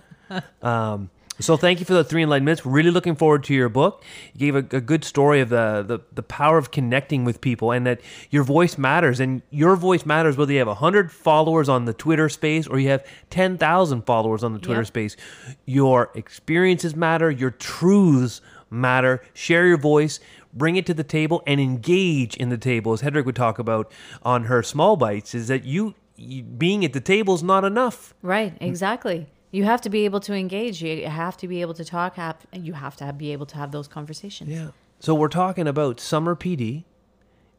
[0.61, 2.65] Um, so thank you for the three enlightened minutes.
[2.65, 4.03] We're really looking forward to your book.
[4.33, 7.71] You gave a, a good story of the, the the power of connecting with people
[7.71, 9.19] and that your voice matters.
[9.19, 12.89] And your voice matters whether you have hundred followers on the Twitter space or you
[12.89, 14.87] have ten thousand followers on the Twitter Yep.
[14.87, 15.17] space.
[15.65, 17.29] Your experiences matter.
[17.31, 19.21] Your truths matter.
[19.33, 20.19] Share your voice.
[20.53, 23.91] Bring it to the table and engage in the table, as Hedreich would talk about
[24.23, 25.35] on her small bites.
[25.35, 28.13] Is that you, you being at the table is not enough.
[28.23, 29.27] Right, exactly.
[29.51, 30.83] You have to be able to engage.
[30.83, 32.15] You have to be able to talk.
[32.15, 34.49] Have, you have to have, be able to have those conversations.
[34.49, 34.69] Yeah.
[34.99, 36.83] So we're talking about summer PD,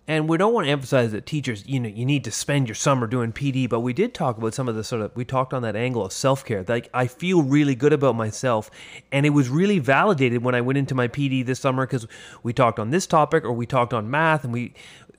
[0.06, 2.74] and we don't want to emphasize that teachers, you know, you need to spend your
[2.74, 5.54] summer doing PD, but we did talk about some of the sort of we talked
[5.54, 6.64] on that angle of self care.
[6.66, 8.70] Like I feel really good about myself,
[9.10, 12.06] and it was really validated when I went into my PD this summer because
[12.42, 14.74] we talked on this topic or we talked on math, and we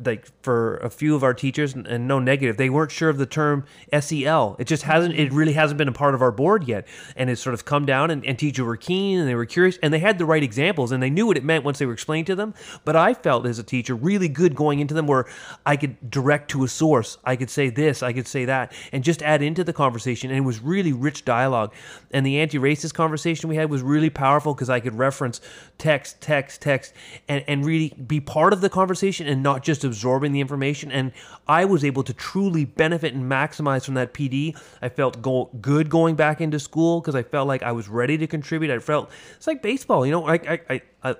[0.05, 2.57] like for a few of our teachers and, and no negative.
[2.57, 3.65] They weren't sure of the term
[3.99, 6.87] SEL it just hasn't it really hasn't been a part of our board yet.
[7.15, 9.77] And it's sort of come down and, and teachers were keen and they were curious
[9.81, 11.93] and they had the right examples and they knew what it meant once they were
[11.93, 12.53] explained to them.
[12.85, 15.25] But i felt as a teacher really good going into them where
[15.65, 17.17] i could direct to a source.
[17.23, 20.29] I could say this i could say that and just add into the conversation.
[20.29, 21.73] And it was really rich dialogue.
[22.11, 25.41] And the anti-racist conversation we had was really powerful because i could reference
[25.77, 26.93] text text text
[27.27, 31.11] and, and really be part of the conversation and not just absorbing the information and
[31.47, 35.89] i was able to truly benefit and maximize from that pd i felt go- good
[35.89, 38.71] going back into school because i felt like i was ready to contribute.
[38.71, 41.15] I felt it's like baseball you know i i, I, I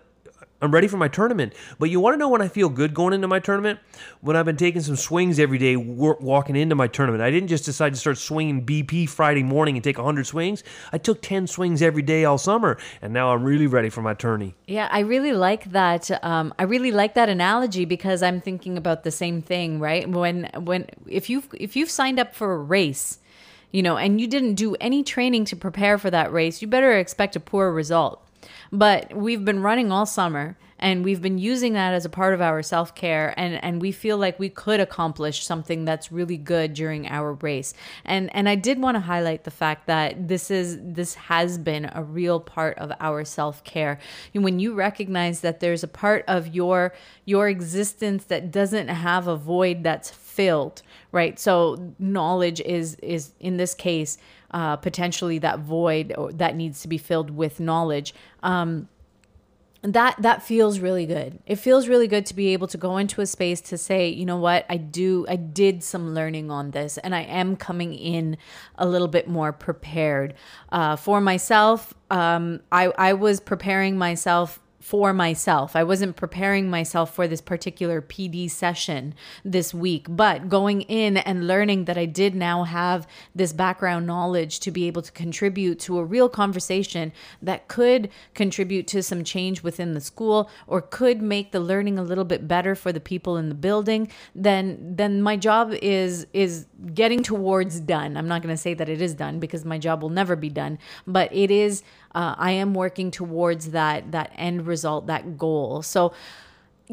[0.61, 1.53] I'm ready for my tournament.
[1.79, 3.79] But you want to know when I feel good going into my tournament?
[4.21, 7.23] When I've been taking some swings every day walking into my tournament.
[7.23, 10.63] I didn't just decide to start swinging BP Friday morning and take 100 swings.
[10.91, 14.13] I took 10 swings every day all summer, and now I'm really ready for my
[14.13, 14.55] tourney.
[14.67, 16.11] Yeah, I really like that.
[16.23, 20.07] Um, I really like that analogy because I'm thinking about the same thing, right?
[20.07, 23.19] When when if you if you've signed up for a race,
[23.71, 26.97] you know, and you didn't do any training to prepare for that race, you better
[26.97, 28.21] expect a poor result.
[28.71, 32.41] But we've been running all summer and we've been using that as a part of
[32.41, 37.07] our self-care and and we feel like we could accomplish something that's really good during
[37.07, 37.73] our race.
[38.03, 41.89] And and I did want to highlight the fact that this is this has been
[41.93, 43.99] a real part of our self-care.
[44.33, 46.93] When you recognize that there's a part of your
[47.25, 51.39] your existence that doesn't have a void that's filled, right?
[51.39, 54.17] So knowledge is is in this case
[54.51, 58.13] uh, potentially that void that needs to be filled with knowledge.
[58.43, 58.87] Um,
[59.83, 61.39] that that feels really good.
[61.47, 64.25] It feels really good to be able to go into a space to say, you
[64.25, 68.37] know what, I do I did some learning on this and I am coming in
[68.75, 70.35] a little bit more prepared.
[70.71, 75.75] Uh, for myself, um, I, I was preparing myself for myself.
[75.75, 79.13] I wasn't preparing myself for this particular PD session
[79.45, 84.59] this week, but going in and learning that I did now have this background knowledge
[84.61, 89.61] to be able to contribute to a real conversation that could contribute to some change
[89.61, 93.37] within the school or could make the learning a little bit better for the people
[93.37, 98.17] in the building, then then my job is is getting towards done.
[98.17, 100.49] I'm not going to say that it is done because my job will never be
[100.49, 101.83] done, but it is
[102.15, 105.81] uh, I am working towards that that end result, that goal.
[105.81, 106.13] So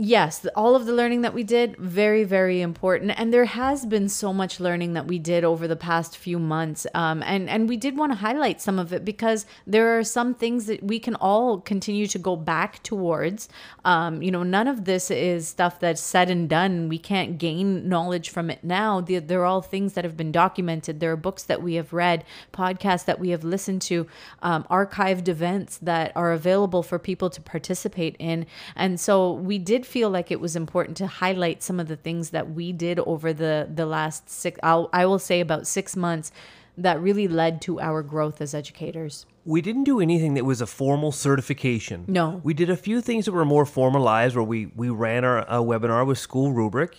[0.00, 3.12] yes, all of the learning that we did, very, very important.
[3.16, 6.86] And there has been so much learning that we did over the past few months.
[6.94, 10.34] Um, and, and we did want to highlight some of it because there are some
[10.34, 13.48] things that we can all continue to go back towards.
[13.84, 16.88] Um, you know, none of this is stuff that's said and done.
[16.88, 19.00] We can't gain knowledge from it now.
[19.00, 21.00] They're, they're all things that have been documented.
[21.00, 24.06] There are books that we have read, podcasts that we have listened to,
[24.42, 28.46] um, archived events that are available for people to participate in.
[28.76, 32.30] And so we did feel like it was important to highlight some of the things
[32.30, 36.30] that we did over the the last six I'll, I will say about 6 months
[36.78, 39.26] that really led to our growth as educators.
[39.44, 42.04] We didn't do anything that was a formal certification.
[42.06, 42.40] No.
[42.44, 45.60] We did a few things that were more formalized where we, we ran our a
[45.64, 46.96] webinar with School Rubric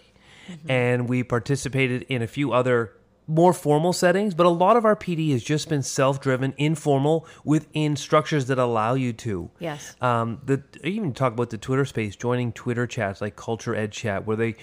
[0.49, 0.69] mm-hmm.
[0.69, 2.91] and we participated in a few other
[3.29, 7.27] more formal settings, but a lot of our PD has just been self driven, informal,
[7.45, 9.51] within structures that allow you to.
[9.59, 9.95] Yes.
[10.01, 14.25] Um, the even talk about the Twitter space, joining Twitter chats like Culture Ed Chat,
[14.25, 14.55] where they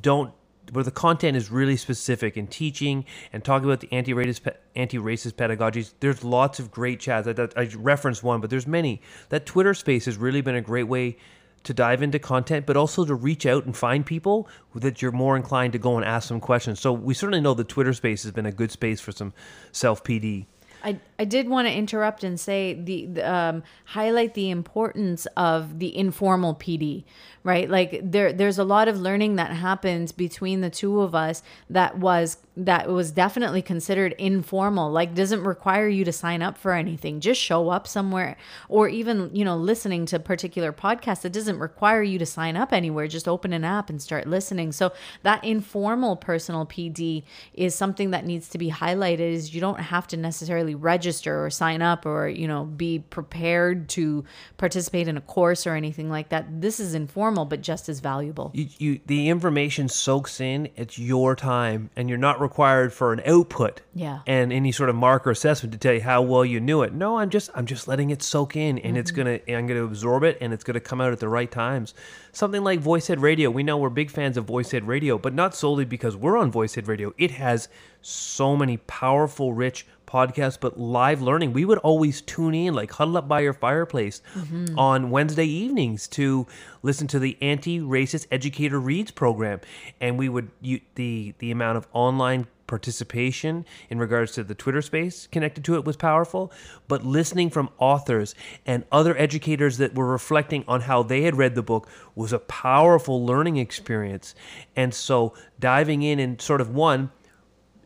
[0.00, 0.32] don't
[0.72, 5.94] where the content is really specific in teaching and talking about the anti-racist anti-racist pedagogies.
[5.98, 7.26] There's lots of great chats.
[7.26, 9.00] I, I referenced one, but there's many.
[9.30, 11.16] That Twitter space has really been a great way
[11.64, 15.36] to dive into content, but also to reach out and find people that you're more
[15.36, 16.80] inclined to go and ask some questions.
[16.80, 19.32] So we certainly know the Twitter space has been a good space for some
[19.72, 20.46] self PD.
[20.82, 25.78] I, I did want to interrupt and say the, the um, highlight the importance of
[25.78, 27.04] the informal PD,
[27.42, 27.70] right?
[27.70, 31.98] Like there there's a lot of learning that happens between the two of us that
[31.98, 34.90] was that was definitely considered informal.
[34.90, 37.20] Like doesn't require you to sign up for anything.
[37.20, 38.36] Just show up somewhere
[38.68, 41.24] or even, you know, listening to particular podcasts.
[41.24, 43.08] It doesn't require you to sign up anywhere.
[43.08, 44.72] Just open an app and start listening.
[44.72, 47.22] So that informal personal PD
[47.54, 51.48] is something that needs to be highlighted is you don't have to necessarily register or
[51.48, 54.24] sign up or, you know, be prepared to
[54.58, 56.60] participate in a course or anything like that.
[56.60, 58.50] This is informal but just as valuable.
[58.54, 60.68] You, you the information soaks in.
[60.76, 63.80] It's your time, and you're not required for an output.
[63.94, 64.20] Yeah.
[64.26, 66.92] And any sort of marker assessment to tell you how well you knew it.
[66.92, 69.38] No, I'm just I'm just letting it soak in, and it's mm-hmm.
[69.46, 71.94] gonna I'm gonna absorb it, and it's gonna come out at the right times.
[72.32, 73.50] Something like VoicEd Radio.
[73.50, 76.86] We know we're big fans of VoicEd Radio, but not solely because we're on VoicEd
[76.86, 77.12] Radio.
[77.18, 77.68] It has
[78.02, 81.52] so many powerful, rich podcasts, but live learning.
[81.52, 84.78] We would always tune in, like huddle up by your fireplace mm-hmm.
[84.78, 86.46] on Wednesday evenings to
[86.82, 89.60] listen to the anti-racist educator reads program,
[90.00, 94.80] and we would you, the the amount of online participation in regards to the Twitter
[94.80, 96.52] space connected to it was powerful,
[96.86, 98.32] but listening from authors
[98.64, 102.38] and other educators that were reflecting on how they had read the book was a
[102.38, 104.36] powerful learning experience.
[104.76, 107.10] And so diving in and sort of one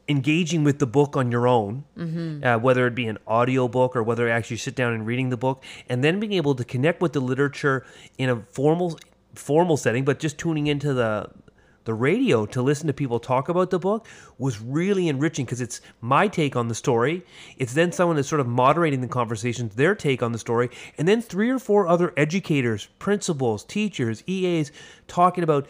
[0.09, 1.84] engaging with the book on your own,
[2.44, 5.30] uh, whether it be an audio book or whether you actually sit down and reading
[5.30, 7.84] the book, and then being able to connect with the literature
[8.18, 8.98] in a formal
[9.34, 11.28] formal setting, but just tuning into the
[11.84, 14.07] the radio to listen to people talk about the book
[14.38, 17.22] was really enriching because it's my take on the story.
[17.59, 21.07] It's then someone that's sort of moderating the conversations, their take on the story, and
[21.07, 24.72] then three or four other educators, principals, teachers, EAs
[25.07, 25.66] talking about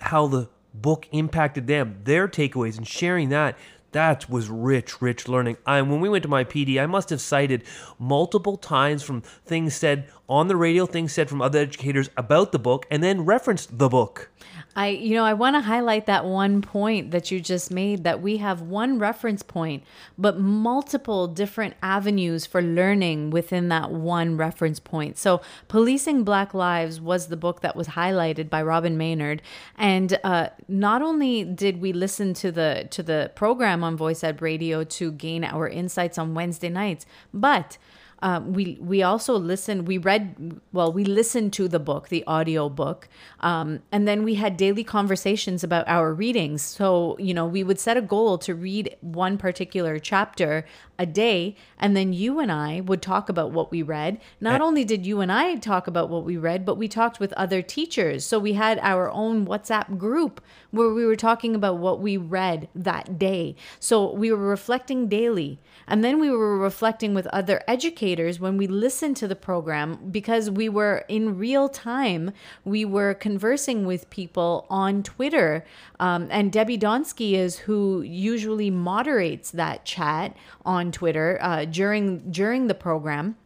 [0.00, 3.56] how the book impacted them, their takeaways, and sharing that.
[3.96, 5.56] That was rich, rich learning.
[5.64, 7.64] I, when we went to my PD, I must have cited
[7.98, 12.58] multiple times from things said on the radio, things said from other educators about the
[12.58, 14.30] book, and then referenced the book.
[14.76, 18.20] I, you know, I want to highlight that one point that you just made that
[18.20, 19.82] we have one reference point,
[20.18, 25.16] but multiple different avenues for learning within that one reference point.
[25.16, 29.40] So, Policing Black Lives was the book that was highlighted by Robyn Maynard,
[29.78, 34.84] and uh, not only did we listen to the to the program on VoicEd Radio
[34.84, 37.78] to gain our insights on Wednesday nights, but
[38.20, 42.68] um, we we also listened we read well we listened to the book the audio
[42.68, 43.08] book
[43.40, 46.62] um, and then we had daily conversations about our readings.
[46.62, 50.64] So you know we would set a goal to read one particular chapter
[50.98, 54.20] a day and then you and i would talk about what we read.
[54.40, 57.32] Not only did you and i talk about what we read but we talked with
[57.34, 58.24] other teachers.
[58.24, 60.40] So we had our own whatsapp group
[60.70, 63.56] where we were talking about what we read that day.
[63.78, 65.58] So we were reflecting daily
[65.88, 70.50] and then we were reflecting with other educators when we listened to the program because
[70.50, 72.32] we were in real time.
[72.64, 75.64] We were conversing with people on Twitter.
[76.00, 82.66] Um, and Debbie Donsky is who usually moderates that chat on Twitter uh, during during
[82.66, 83.36] the program.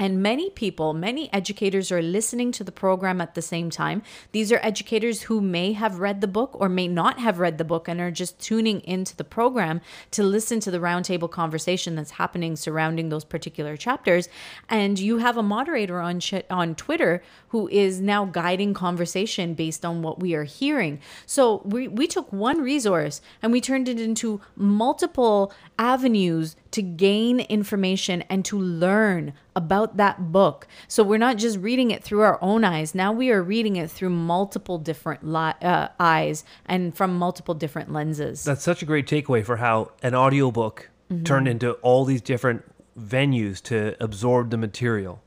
[0.00, 4.02] And many people, many educators are listening to the program at the same time.
[4.32, 7.66] These are educators who may have read the book or may not have read the
[7.66, 9.82] book and are just tuning into the program
[10.12, 14.30] to listen to the roundtable conversation that's happening surrounding those particular chapters.
[14.70, 19.84] And you have a moderator on ch- on Twitter who is now guiding conversation based
[19.84, 20.98] on what we are hearing.
[21.26, 27.40] So we, we took one resource and we turned it into multiple avenues to gain
[27.40, 30.66] information and to learn about that book.
[30.88, 32.94] So we're not just reading it through our own eyes.
[32.94, 37.92] Now we are reading it through multiple different li- uh, eyes and from multiple different
[37.92, 38.44] lenses.
[38.44, 40.90] That's such a great takeaway for how an audiobook
[41.24, 42.62] turned into all these different
[42.96, 45.20] venues to absorb the material.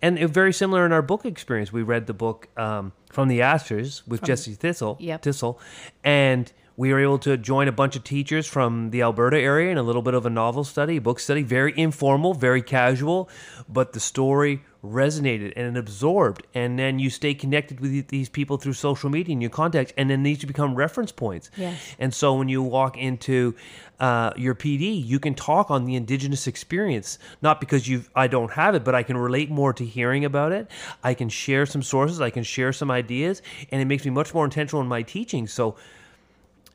[0.00, 1.72] And it, very similar in our book experience.
[1.72, 5.22] We read the book um, from the Ashes with Jesse Thistle, Yep.
[5.22, 5.60] Thistle,
[6.02, 9.78] and we were able to join a bunch of teachers from the Alberta area in
[9.78, 13.28] a little bit of a novel study, book study, very informal, very casual,
[13.68, 16.46] but the story resonated and it absorbed.
[16.54, 20.10] And then you stay connected with these people through social media and your contacts, and
[20.10, 21.50] then these become reference points.
[21.56, 21.94] Yes.
[21.98, 23.54] And so when you walk into
[24.00, 28.52] uh, your PD, you can talk on the Indigenous experience, not because you I don't
[28.52, 30.70] have it, but I can relate more to hearing about it.
[31.04, 34.34] I can share some sources, I can share some ideas, and it makes me much
[34.34, 35.46] more intentional in my teaching.
[35.46, 35.76] So.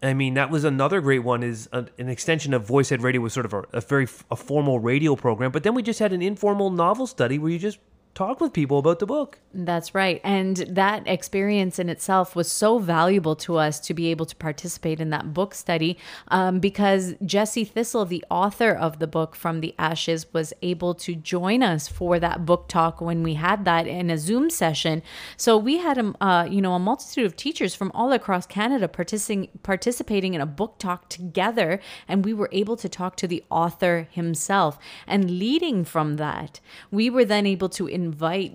[0.02, 1.44] I mean, that was another great one.
[1.44, 4.80] Is a, an extension of VoicEd Radio was sort of a, a very a formal
[4.80, 7.80] radio program, but then we just had an informal novel study where you just
[8.18, 9.38] talk with people about the book.
[9.54, 10.20] That's right.
[10.24, 15.00] And that experience in itself was so valuable to us to be able to participate
[15.00, 16.00] in that book study
[16.30, 21.14] um, because Jesse Thistle, the author of the book From the Ashes, was able to
[21.14, 25.04] join us for that book talk when we had that in a Zoom session.
[25.38, 28.88] So we had a, uh, you know, a multitude of teachers from all across Canada
[28.88, 31.80] participating, participating in a book talk together.
[32.08, 34.80] And we were able to talk to the author himself.
[35.06, 36.60] And leading from that,
[36.90, 38.07] we were then able to invite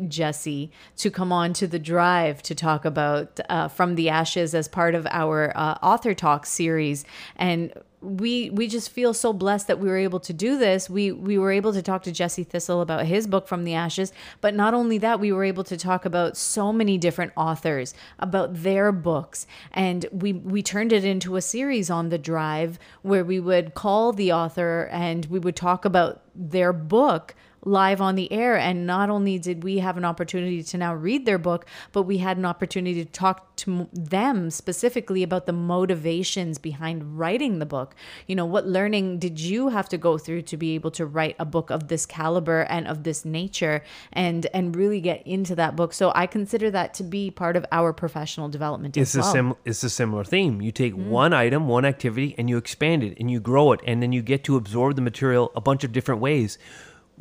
[0.09, 4.69] Jesse to come on to the drive to talk about uh, From the Ashes as
[4.69, 7.05] part of our uh, Author Talk series.
[7.37, 7.73] And
[8.03, 10.91] we we just feel so blessed that we were able to do this.
[10.91, 14.13] We we were able to talk to Jesse Thistle about his book From the Ashes,
[14.41, 18.63] but not only that, we were able to talk about so many different authors, about
[18.63, 23.39] their books, and we we turned it into a series on the drive where we
[23.39, 27.35] would call the author and we would talk about their book
[27.65, 28.57] live on the air.
[28.57, 32.19] And not only did we have an opportunity to now read their book, but we
[32.19, 37.95] had an opportunity to talk to them specifically about the motivations behind writing the book.
[38.27, 41.37] You know, what learning did you have to go through to be able to write
[41.39, 43.83] a book of this caliber and of this nature
[44.13, 45.93] and and really get into that book?
[45.93, 49.29] So I consider that to be part of our professional development it's as well.
[49.29, 50.61] a sim- it's a similar theme.
[50.61, 51.07] You take mm.
[51.07, 54.23] one item, one activity, and you expand it and you grow it, and then you
[54.23, 56.59] get to absorb the material a bunch of different ways.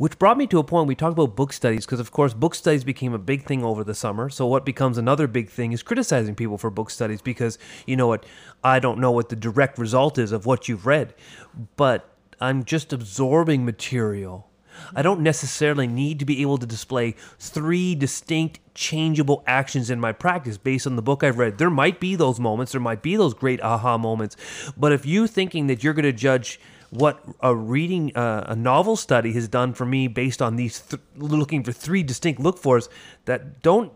[0.02, 2.56] Which brought me to a point we talked about book studies because, of course, book
[2.56, 4.32] studies became a big thing over the summer.
[4.32, 8.08] So, what becomes another big thing is criticizing people for book studies because, you know
[8.08, 8.26] what,
[8.64, 11.14] I don't know what the direct result is of what you've read,
[11.76, 14.50] but I'm just absorbing material.
[14.96, 20.14] I don't necessarily need to be able to display three distinct changeable actions in my
[20.14, 21.60] practice based on the book I've read.
[21.60, 24.36] There might be those moments, there might be those great aha moments,
[24.76, 26.60] but if you thinking that you're going to judge
[26.92, 31.02] what a reading uh, a novel study has done for me based on these th-
[31.16, 32.90] looking for three distinct look fors
[33.26, 33.94] that don't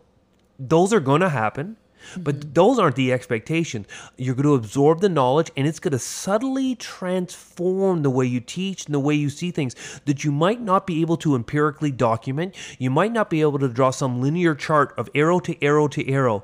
[0.57, 1.75] those are going to happen
[2.17, 3.87] but those aren't the expectations.
[4.17, 8.39] You're going to absorb the knowledge and it's going to subtly transform the way you
[8.39, 9.75] teach and the way you see things
[10.05, 12.55] that you might not be able to empirically document.
[12.79, 16.09] You might not be able to draw some linear chart of arrow to arrow to
[16.09, 16.43] arrow,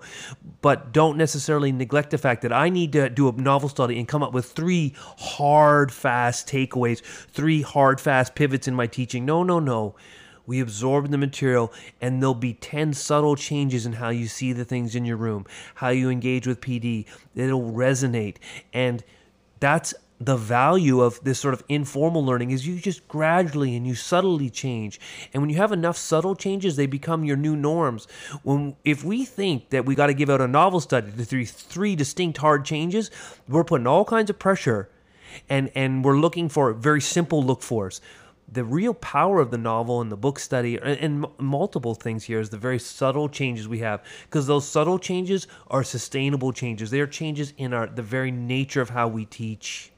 [0.61, 4.07] but don't necessarily neglect the fact that I need to do a novel study and
[4.07, 9.25] come up with three hard, fast takeaways, three hard, fast pivots in my teaching.
[9.25, 9.95] No, no, no.
[10.51, 11.71] We absorb the material,
[12.01, 15.45] and there'll be 10 subtle changes in how you see the things in your room,
[15.75, 17.05] how you engage with PD.
[17.33, 18.35] It'll resonate.
[18.73, 19.01] And
[19.61, 23.95] that's the value of this sort of informal learning is you just gradually and you
[23.95, 24.99] subtly change
[25.33, 28.07] and when you have enough subtle changes they become your new norms
[28.43, 31.45] when if we think that we got to give out a novel study to three
[31.45, 33.09] three distinct hard changes
[33.47, 34.89] we're putting all kinds of pressure
[35.49, 37.99] and and we're looking for very simple look fors
[38.51, 42.39] the real power of the novel and the book study and, and multiple things here
[42.39, 44.03] is the very subtle changes we have.
[44.25, 46.91] Because those subtle changes are sustainable changes.
[46.91, 49.91] They are changes in our the very nature of how we teach.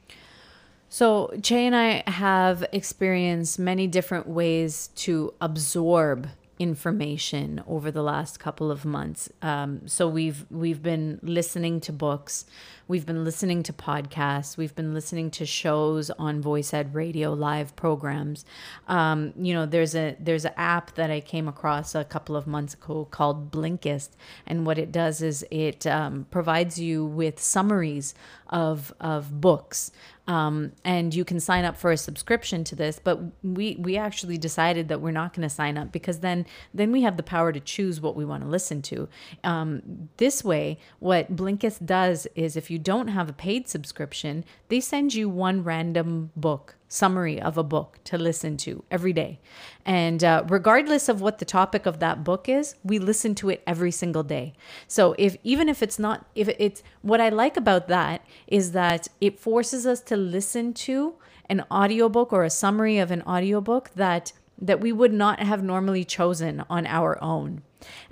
[0.88, 6.28] So, Chey and I have experienced many different ways to absorb
[6.58, 9.28] information over the last couple of months.
[9.42, 12.44] Um, so we've we've been listening to books,
[12.86, 18.44] we've been listening to podcasts, we've been listening to shows on VoicEd Radio live programs.
[18.88, 22.46] Um, you know, there's a there's an app that I came across a couple of
[22.46, 24.10] months ago called Blinkist,
[24.46, 28.14] and what it does is it um, provides you with summaries
[28.48, 29.90] of of books.
[30.26, 34.38] Um, and you can sign up for a subscription to this but we we actually
[34.38, 37.52] decided that we're not going to sign up because then then we have the power
[37.52, 39.06] to choose what we want to listen to.
[39.42, 44.80] Um, this way what blinkist does is if you don't have a paid subscription they
[44.80, 49.40] send you one random book summary of a book to listen to every day.
[49.84, 53.62] And uh, regardless of what the topic of that book is, we listen to it
[53.66, 54.54] every single day.
[54.86, 59.08] So if even if it's not if it's what I like about that is that
[59.20, 61.14] it forces us to listen to
[61.50, 66.04] an audiobook or a summary of an audiobook that that we would not have normally
[66.04, 67.62] chosen on our own.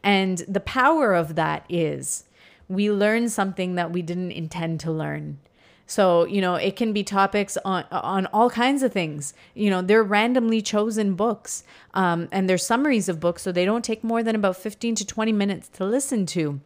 [0.02, 2.24] And the power of that is
[2.73, 5.39] we learn something that we didn't intend to learn.
[5.87, 9.35] So, you know, it can be topics on on all kinds of things.
[9.55, 11.64] You know, they're randomly chosen books.
[11.93, 15.05] Um, and they're summaries of books, so they don't take more than about 15 to
[15.05, 16.61] 20 minutes to listen to.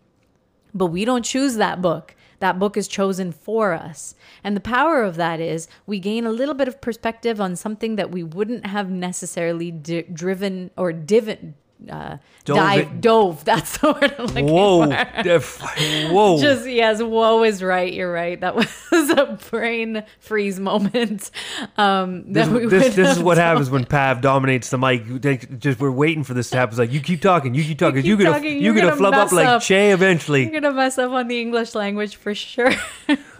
[0.72, 2.14] But we don't choose that book.
[2.38, 4.14] That book is chosen for us.
[4.44, 7.96] And the power of that is we gain a little bit of perspective on something
[7.96, 11.54] that we wouldn't have necessarily di- driven or diven
[11.90, 13.44] uh, Dove dive dove.
[13.44, 15.68] That's the word I'm looking Whoa, for.
[16.12, 16.38] Whoa!
[16.40, 17.92] Just yes, whoa is right.
[17.92, 18.40] You're right.
[18.40, 18.54] That
[18.90, 21.30] was a brain freeze moment.
[21.76, 25.20] Um, this, that we this, this is what happens when Pav dominates the mic.
[25.58, 26.72] Just we're waiting for this to happen.
[26.72, 28.04] It's like you keep talking, you keep talking.
[28.04, 29.62] You, are gonna you're you're gonna, gonna flub up mess like up.
[29.62, 30.44] Chey eventually.
[30.44, 32.72] You're gonna mess up on the English language for sure.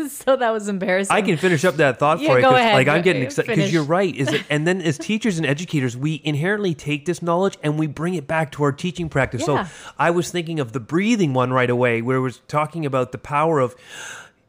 [0.08, 1.14] so that was embarrassing.
[1.14, 2.44] I can finish up that thought Yeah, for you.
[2.44, 2.74] go ahead.
[2.74, 4.14] Like I'm getting excited because you're right.
[4.14, 4.42] Is it?
[4.50, 8.25] And then as teachers and educators, we inherently take this knowledge and we bring it
[8.26, 9.42] back to our teaching practice.
[9.42, 9.66] Yeah.
[9.66, 13.12] So I was thinking of the breathing one right away, where it was talking about
[13.12, 13.74] the power of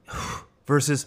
[0.67, 1.05] versus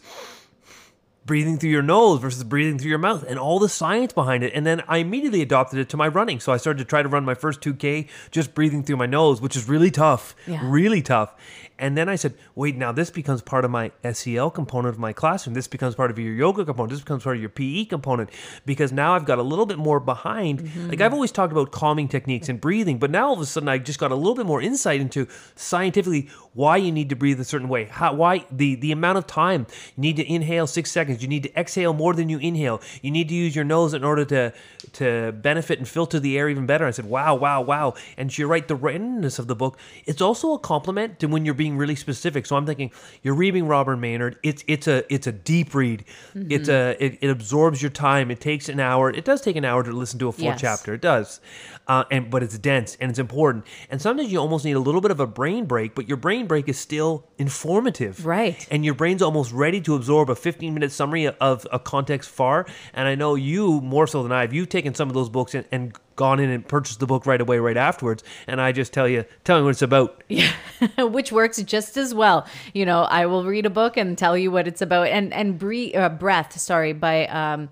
[1.31, 4.51] breathing through your nose versus breathing through your mouth and all the science behind it.
[4.53, 6.41] And then I immediately adopted it to my running.
[6.41, 9.41] So I started to try to run my first 2K just breathing through my nose,
[9.41, 10.35] which is really tough.
[10.49, 10.59] Yeah.
[10.61, 11.33] Really tough.
[11.79, 15.13] And then I said, wait, now this becomes part of my SEL component of my
[15.13, 15.55] classroom.
[15.55, 16.91] This becomes part of your yoga component.
[16.91, 18.31] This becomes part of your PE component
[18.67, 20.59] because now I've got a little bit more behind.
[20.61, 20.91] Mm-hmm.
[20.91, 23.69] Like I've always talked about calming techniques and breathing, but now all of a sudden
[23.69, 27.41] I just got a little bit more insight into scientifically why you need to breathe
[27.41, 30.91] a certain way, how, why the, the amount of time you need to inhale six
[30.91, 33.95] seconds, you need to exhale more than you inhale, you need to use your nose
[33.95, 34.53] in order to
[34.93, 36.85] to benefit and filter the air even better.
[36.85, 37.95] I said, wow, wow, wow.
[38.17, 41.55] And you're right, the randomness of the book, it's also a compliment to when you're
[41.55, 42.47] being really specific.
[42.47, 42.91] So I'm thinking,
[43.23, 44.37] you're reading Robert Maynard.
[44.43, 46.05] It's it's a it's a deep read.
[46.35, 48.31] It's a it, it absorbs your time.
[48.31, 49.11] It takes an hour.
[49.11, 50.61] It does take an hour to listen to a full Yes.
[50.61, 50.95] chapter.
[50.95, 51.41] It does,
[51.87, 53.67] uh, and but it's dense and it's important.
[53.91, 56.40] And sometimes you almost need a little bit of a brain break, but your brain
[56.47, 58.67] break is still informative, Right.
[58.71, 62.67] And your brain's almost ready to absorb a 15 minute summary of a context far.
[62.93, 64.53] And I know you more so than I have.
[64.53, 67.41] You've taken some of those books and, and gone in and purchased the book right
[67.41, 68.23] away, right afterwards.
[68.47, 70.23] And I just tell you, tell me what it's about.
[70.29, 70.53] Yeah,
[70.99, 72.47] which works just as well.
[72.75, 75.09] You know, I will read a book and tell you what it's about.
[75.09, 77.71] And and bre- uh, breath, sorry, by um,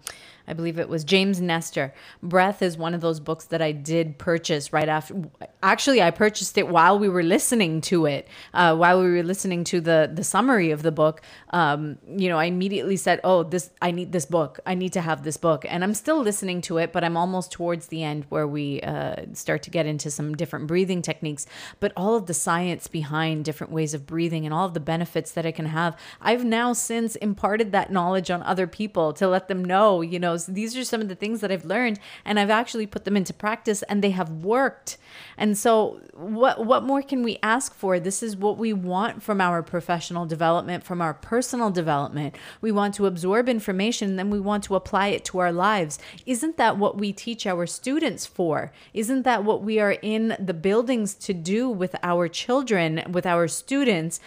[0.49, 1.93] I believe it was James Nestor.
[2.23, 5.15] Breath is one of those books that I did purchase right after.
[5.63, 8.27] Actually, I purchased it while we were listening to it.
[8.55, 11.21] Uh, while we were listening to the the summary of the book,
[11.51, 14.59] um, you know, I immediately said, "Oh, this I need this book.
[14.65, 17.53] I need to have this book." And I'm still listening to it, but I'm almost
[17.53, 21.47] towards the end where we uh, start to get into some different breathing techniques.
[21.79, 25.33] But all of the science behind different ways of breathing and all of the benefits
[25.33, 29.49] that it can have, I've now since imparted that knowledge on other people to let
[29.49, 32.51] them know, you know, these are some of the things that I've learned, and I've
[32.51, 34.99] actually put them into practice, and they have worked.
[35.37, 38.01] And so, what what more can we ask for?
[38.01, 42.37] This is what we want from our professional development, from our personal development.
[42.61, 45.99] We want to absorb information, and then we want to apply it to our lives.
[46.27, 48.73] Isn't that what we teach our students for?
[48.95, 53.49] Isn't that what we are in the buildings to do with our children, with our
[53.49, 54.21] students?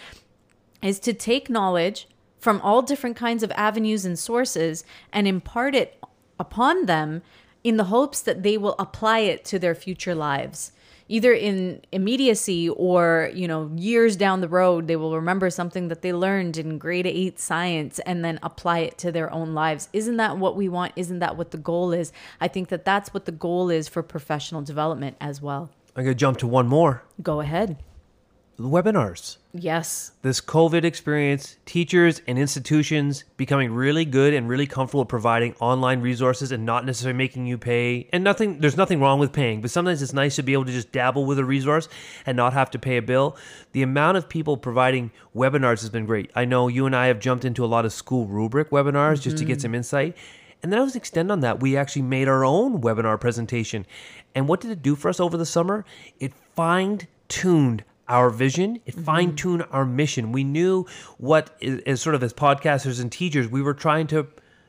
[0.82, 2.08] Is to take knowledge
[2.42, 4.84] from all different kinds of avenues and sources
[5.14, 6.04] and impart it
[6.40, 7.22] upon them
[7.64, 10.72] in the hopes that they will apply it to their future lives.
[11.08, 16.02] Either in immediacy or you know years down the road they will remember something that
[16.02, 19.88] they learned in grade 8 science and then apply it to their own lives.
[19.94, 20.94] Isn't that what we want?
[20.96, 22.12] Isn't that what the goal is?
[22.40, 25.70] I think that that's what the goal is for professional development as well.
[25.96, 27.04] I'm going to jump to one more.
[27.22, 27.78] Go ahead
[28.60, 29.38] webinars.
[29.54, 36.02] yes this COVID experience, teachers and institutions becoming really good and really comfortable providing online
[36.02, 38.08] resources and not necessarily making you pay.
[38.14, 40.72] And nothing, there's nothing wrong with paying, but sometimes it's nice to be able to
[40.72, 41.90] just dabble with a resource
[42.26, 43.36] and not have to pay a bill.
[43.72, 46.30] The amount of people providing webinars has been great.
[46.36, 49.38] I know you and I have jumped into a lot of school rubric webinars just
[49.40, 49.62] to get mm-hmm.
[49.62, 50.18] some insight.
[50.64, 51.60] And then I was extend on that.
[51.60, 53.86] We actually made our own webinar presentation.
[54.36, 55.84] And what did it do for us over the summer?
[56.20, 60.34] It fine tuned our vision, it fine tuned our mission.
[60.34, 60.86] We knew
[61.18, 61.56] what,
[61.88, 64.28] as sort of as podcasters and teachers, we were trying to,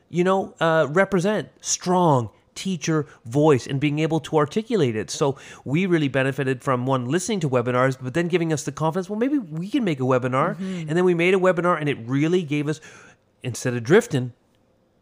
[0.09, 5.09] you know, uh, represent strong teacher voice and being able to articulate it.
[5.09, 9.09] So we really benefited from one listening to webinars, but then giving us the confidence.
[9.09, 11.97] Well, maybe we can make a webinar, and then we made a webinar, and it
[12.05, 12.79] really gave us
[13.41, 14.31] instead of drifting,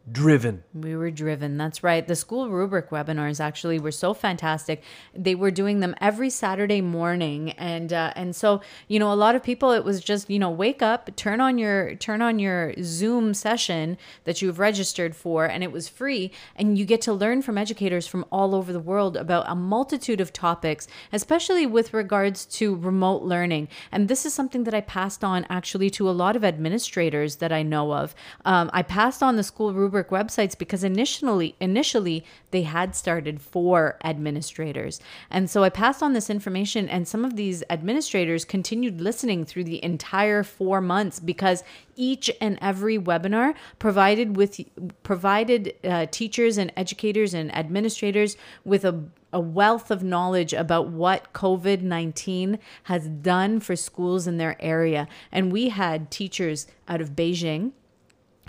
[0.10, 0.64] driven.
[0.74, 1.58] We were driven.
[1.58, 2.08] That's right.
[2.08, 4.82] The school rubric webinars actually were so fantastic.
[5.14, 9.36] They were doing them every Saturday morning, and uh, and so you know a lot
[9.36, 12.74] of people it was just you know wake up, turn on your turn on your
[12.82, 17.42] Zoom session that you've registered for, and it was free, and you get to learn
[17.42, 22.46] from educators from all over the world about a multitude of topics, especially with regards
[22.46, 23.68] to remote learning.
[23.92, 27.52] And this is something that I passed on actually to a lot of administrators that
[27.52, 28.16] I know of.
[28.46, 33.98] Um, I passed on the school rubric websites because initially initially they had started for
[34.04, 35.00] administrators.
[35.30, 39.66] And so I passed on this information and some of these administrators continued listening through
[39.66, 41.64] the entire 4 months because
[41.96, 44.60] each and every webinar provided with
[45.04, 51.34] provided uh, teachers and educators and administrators with a a wealth of knowledge about what
[51.34, 55.08] COVID 19 has done for schools in their area.
[55.32, 57.72] And we had teachers out of Beijing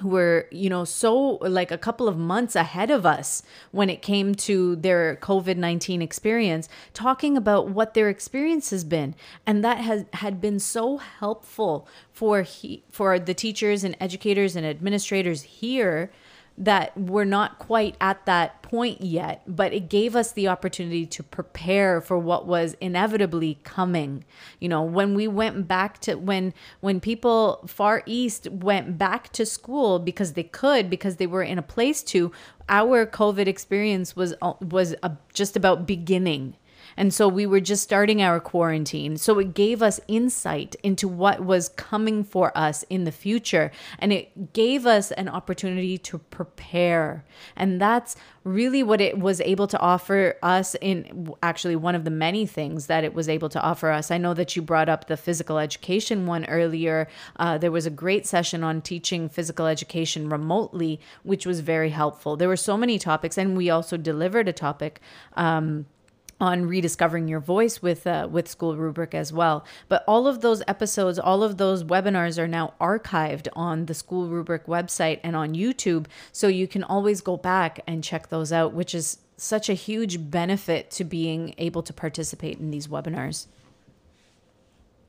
[0.03, 4.35] were, you know, so like a couple of months ahead of us when it came
[4.35, 9.15] to their COVID 19 experience, talking about what their experience has been.
[9.47, 14.67] And that has had been so helpful for he, for the teachers and educators and
[14.67, 16.11] administrators here
[16.59, 21.23] that we're not quite at that point yet, but it gave us the opportunity to
[21.23, 24.25] prepare for what was inevitably coming.
[24.61, 29.47] You know, when we went back to when when people far east went back to
[29.47, 32.33] school because they could because they were in a place to,
[32.69, 36.57] our COVID experience was uh, was a, just about beginning
[36.97, 39.17] and so we were just starting our quarantine.
[39.17, 43.71] So it gave us insight into what was coming for us in the future.
[43.99, 47.25] And it gave us an opportunity to prepare.
[47.57, 52.11] And that's really what it was able to offer us in actually one of the
[52.11, 54.11] many things that it was able to offer us.
[54.11, 57.09] I know that you brought up the physical education one earlier.
[57.37, 62.37] Uh, there was a great session on teaching physical education remotely, which was very helpful.
[62.37, 65.01] There were so many topics, and we also delivered a topic.
[65.35, 65.87] Um,
[66.41, 69.65] on rediscovering your voice with uh, with school rubric as well.
[69.89, 74.29] But all of those episodes all of those webinars are now archived on the school
[74.29, 78.73] rubric website and on youtube so you can always go back and check those out
[78.73, 83.47] which is such a huge benefit to being able to participate in these webinars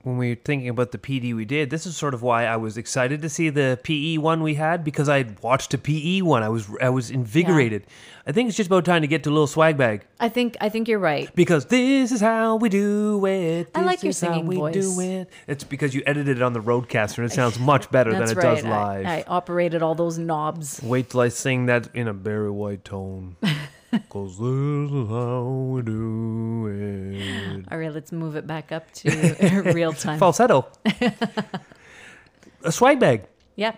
[0.03, 2.57] when we were thinking about the PD we did, this is sort of why I
[2.57, 6.21] was excited to see the PE one we had because I had watched a PE
[6.21, 6.43] one.
[6.43, 7.83] I was I was invigorated.
[7.87, 7.93] Yeah.
[8.27, 10.05] I think it's just about time to get to a little swag bag.
[10.19, 11.33] I think I think you're right.
[11.35, 13.73] Because this is how we do it.
[13.73, 14.73] This I like your singing we voice.
[14.73, 15.29] Do it.
[15.47, 18.35] It's because you edited it on the RODECaster and it sounds much better than it
[18.35, 18.43] right.
[18.43, 19.05] does live.
[19.05, 20.81] I, I operated all those knobs.
[20.83, 23.37] Wait till I sing that in a very white tone.
[24.09, 27.65] Cause this is how we do it.
[27.71, 30.19] All right, let's move it back up to real time.
[30.19, 30.67] Falsetto.
[32.63, 33.27] a swag bag.
[33.55, 33.75] Yeah.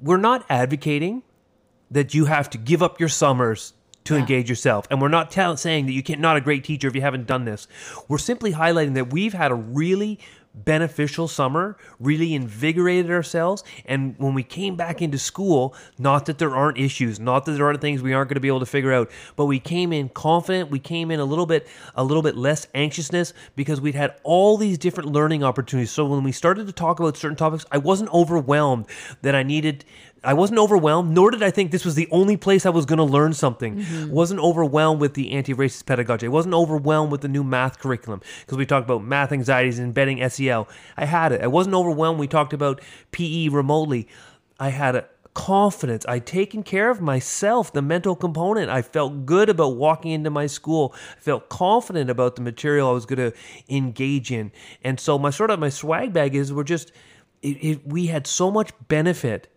[0.00, 1.22] We're not advocating
[1.90, 3.72] that you have to give up your summers
[4.04, 4.20] to yeah.
[4.20, 4.86] engage yourself.
[4.90, 7.26] And we're not tell- saying that you can't not a great teacher if you haven't
[7.26, 7.68] done this.
[8.08, 10.18] We're simply highlighting that we've had a really
[10.54, 13.64] beneficial summer, really invigorated ourselves.
[13.86, 17.66] And when we came back into school, not that there aren't issues, not that there
[17.66, 20.08] aren't things we aren't going to be able to figure out, but we came in
[20.10, 20.70] confident.
[20.70, 24.56] We came in a little bit, a little bit less anxiousness because we'd had all
[24.56, 25.90] these different learning opportunities.
[25.90, 28.86] So when we started to talk about certain topics, I wasn't overwhelmed
[29.22, 29.84] that I needed
[30.24, 32.98] I wasn't overwhelmed, nor did I think this was the only place I was going
[32.98, 33.78] to learn something.
[33.78, 34.10] Mm-hmm.
[34.10, 36.26] Wasn't overwhelmed with the anti-racist pedagogy.
[36.26, 39.86] I wasn't overwhelmed with the new math curriculum because we talked about math anxieties and
[39.86, 40.68] embedding SEL.
[40.96, 41.42] I had it.
[41.42, 42.20] I wasn't overwhelmed.
[42.20, 44.08] We talked about PE remotely.
[44.60, 46.04] I had a confidence.
[46.06, 48.70] I'd taken care of myself, the mental component.
[48.70, 50.94] I felt good about walking into my school.
[51.16, 53.36] I felt confident about the material I was going to
[53.68, 54.52] engage in.
[54.84, 56.92] And so my sort of my swag bag is we're just
[57.42, 59.51] it, it, we had so much benefit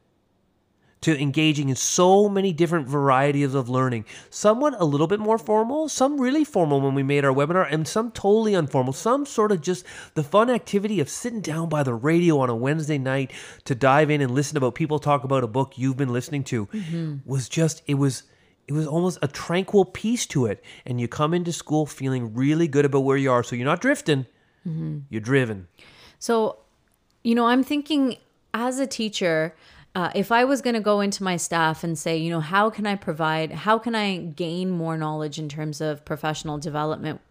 [1.05, 4.03] to engaging in so many different varieties of learning.
[4.31, 7.87] Some a little bit more formal, some really formal when we made our webinar, and
[7.87, 8.91] some totally informal.
[8.91, 9.85] Some sort of just
[10.15, 13.31] the fun activity of sitting down by the radio on a Wednesday night
[13.65, 16.65] to dive in and listen about people talk about a book you've been listening to
[16.65, 17.17] mm-hmm.
[17.23, 18.23] was just, it was
[18.67, 20.63] it was almost a tranquil peace to it.
[20.87, 23.43] And you come into school feeling really good about where you are.
[23.43, 24.25] So you're not drifting,
[24.67, 25.01] mm-hmm.
[25.11, 25.67] you're driven.
[26.17, 26.57] So,
[27.23, 28.17] you know, I'm thinking
[28.55, 29.53] as a teacher,
[29.95, 32.69] uh, if I was going to go into my staff and say, you know, how
[32.69, 37.21] can I provide, how can I gain more knowledge in terms of professional development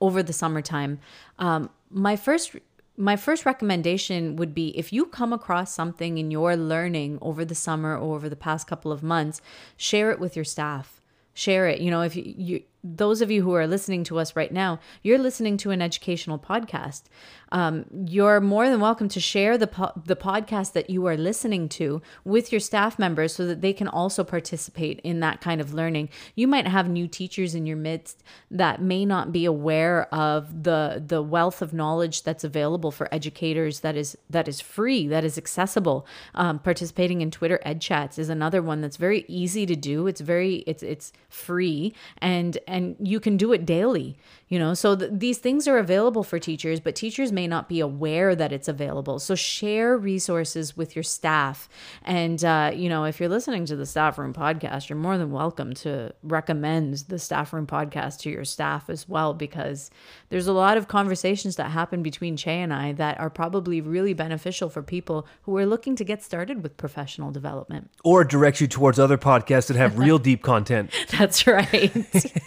[0.00, 0.98] over the summertime,
[1.38, 2.56] um, my first
[3.00, 7.54] my first recommendation would be if you come across something in your learning over the
[7.54, 9.40] summer or over the past couple of months,
[9.76, 11.00] share it with your staff.
[11.32, 11.80] Share it.
[11.80, 14.78] You know, if you, you those of you who are listening to us right now,
[15.02, 17.02] you're listening to an educational podcast.
[17.50, 21.68] Um, you're more than welcome to share the po- the podcast that you are listening
[21.70, 25.72] to with your staff members so that they can also participate in that kind of
[25.72, 26.10] learning.
[26.34, 31.02] You might have new teachers in your midst that may not be aware of the
[31.04, 35.38] the wealth of knowledge that's available for educators that is that is free, that is
[35.38, 36.06] accessible.
[36.34, 40.06] Um, participating in Twitter Ed Chats is another one that's very easy to do.
[40.06, 44.16] It's very it's it's free and and you can do it daily
[44.48, 44.74] you know?
[44.74, 48.52] So th- these things are available for teachers but teachers may not be aware that
[48.52, 49.18] it's available.
[49.18, 51.68] So share resources with your staff.
[52.02, 55.30] And uh, you know if you're listening to the staff room podcast you're more than
[55.30, 59.90] welcome to recommend the staff room podcast to your staff as well because
[60.30, 64.14] there's a lot of conversations that happen between Chey and I that are probably really
[64.14, 67.90] beneficial for people who are looking to get started with professional development.
[68.04, 70.90] Or direct you towards other podcasts that have real deep content.
[71.10, 71.92] That's right.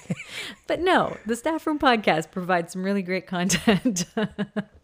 [0.68, 1.91] But no, the Staff Room podcast
[2.28, 4.06] provides some really great content.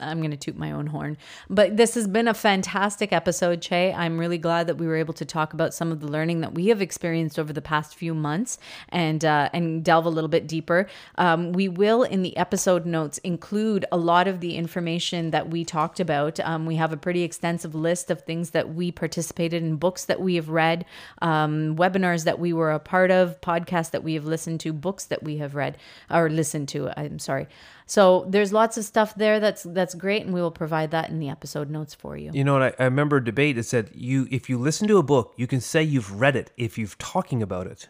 [0.00, 1.16] I'm going to toot my own horn.
[1.48, 3.92] But this has been a fantastic episode, Chey.
[3.92, 6.54] I'm really glad that we were able to talk about some of the learning that
[6.54, 10.46] we have experienced over the past few months and uh, and delve a little bit
[10.46, 10.86] deeper.
[11.16, 15.64] Um, we will in the episode notes include a lot of the information that we
[15.64, 16.40] talked about.
[16.40, 20.20] Um, we have a pretty extensive list of things that we participated in, books that
[20.20, 20.84] we have read,
[21.22, 25.04] um, webinars that we were a part of, podcasts that we have listened to, books
[25.06, 25.76] that we have read
[26.10, 26.90] or listened to.
[26.98, 27.46] I'm sorry.
[27.90, 31.18] So there's lots of stuff there that's that's great, and we will provide that in
[31.18, 32.30] the episode notes for you.
[32.32, 32.62] You know what?
[32.62, 35.48] I, I remember a debate that said you if you listen to a book, you
[35.48, 37.88] can say you've read it if you've talking about it.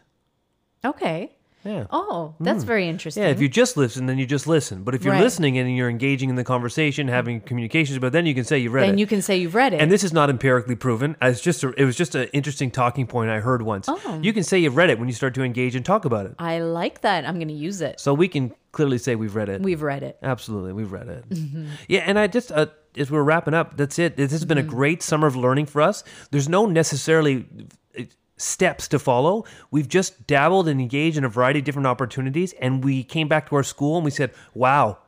[0.82, 1.36] Okay.
[1.64, 1.84] Yeah.
[1.90, 2.66] Oh, that's hmm.
[2.66, 3.22] very interesting.
[3.22, 4.84] Yeah, if you just listen, then you just listen.
[4.84, 5.22] But if you're Right.
[5.22, 8.72] listening and you're engaging in the conversation, having communications, but then you can say you've
[8.72, 8.92] read then it.
[8.92, 9.82] Then you can say you've read it.
[9.82, 11.16] and this is not empirically proven.
[11.20, 13.90] It's just a, it was just an interesting talking point I heard once.
[13.90, 14.20] Oh.
[14.22, 16.36] You can say you've read it when you start to engage and talk about it.
[16.38, 17.26] I like that.
[17.26, 18.01] I'm going to use it.
[18.01, 19.61] So we can clearly say we've read it.
[19.62, 20.18] We've read it.
[20.23, 21.29] Absolutely, we've read it.
[21.29, 21.66] Mm-hmm.
[21.89, 22.66] Yeah, and I just uh,
[22.97, 24.16] as we're wrapping up, that's it.
[24.16, 24.68] This has been Mm-hmm.
[24.68, 26.05] a great summer of learning for us.
[26.31, 27.47] There's no necessarily
[27.99, 28.03] uh,
[28.37, 29.45] steps to follow.
[29.71, 33.49] We've just dabbled and engaged in a variety of different opportunities, and we came back
[33.51, 34.99] to our school and we said, "Wow,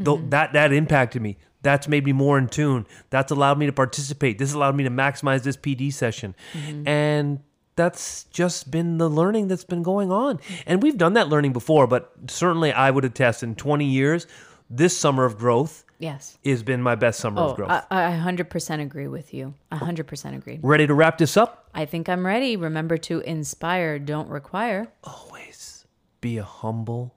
[0.00, 0.30] Mm-hmm.
[0.30, 2.86] that that impacted me." That's made me more in tune.
[3.10, 4.36] That's allowed me to participate.
[4.38, 6.34] This allowed me to maximize this PD session.
[6.54, 6.88] Mm-hmm.
[6.88, 7.38] And
[7.76, 10.40] that's just been the learning that's been going on.
[10.66, 14.26] And we've done that learning before, but certainly I would attest in 20 years,
[14.68, 16.38] this summer of growth Yes.
[16.44, 17.70] has been my best summer Oh, of growth.
[17.70, 19.54] I, I 100% agree with you.
[19.70, 20.58] 100% agree.
[20.62, 21.68] Ready to wrap this up?
[21.74, 22.56] I think I'm ready.
[22.56, 24.88] Remember to inspire, don't require.
[25.04, 25.86] Always
[26.20, 27.14] be a humble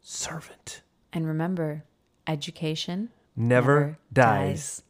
[0.00, 0.82] servant.
[1.12, 1.84] And remember,
[2.26, 4.82] education Never, dies.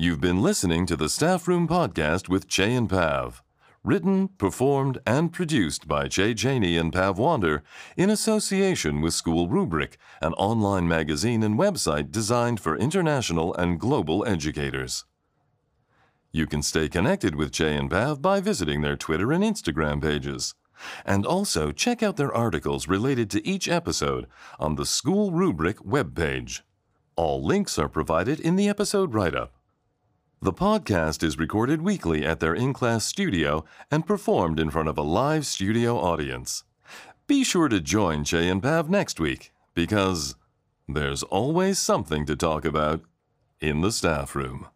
[0.00, 3.42] You've been listening to the Staff Room Podcast with Chey and Pav.
[3.84, 7.62] Written, performed, and produced by Chey Cheney and Pav Wander
[7.98, 14.24] in association with School Rubric, an online magazine and website designed for international and global
[14.26, 15.04] educators.
[16.32, 20.54] You can stay connected with Chey and Pav by visiting their Twitter and Instagram pages.
[21.04, 24.28] And also check out their articles related to each episode
[24.58, 26.62] on the School Rubric webpage.
[27.16, 29.59] All links are provided in the episode write up.
[30.42, 34.96] The podcast is recorded weekly at their in class studio and performed in front of
[34.96, 36.64] a live studio audience.
[37.26, 40.36] Be sure to join Chey and Pav next week because
[40.88, 43.02] there's always something to talk about
[43.60, 44.68] in the staff room.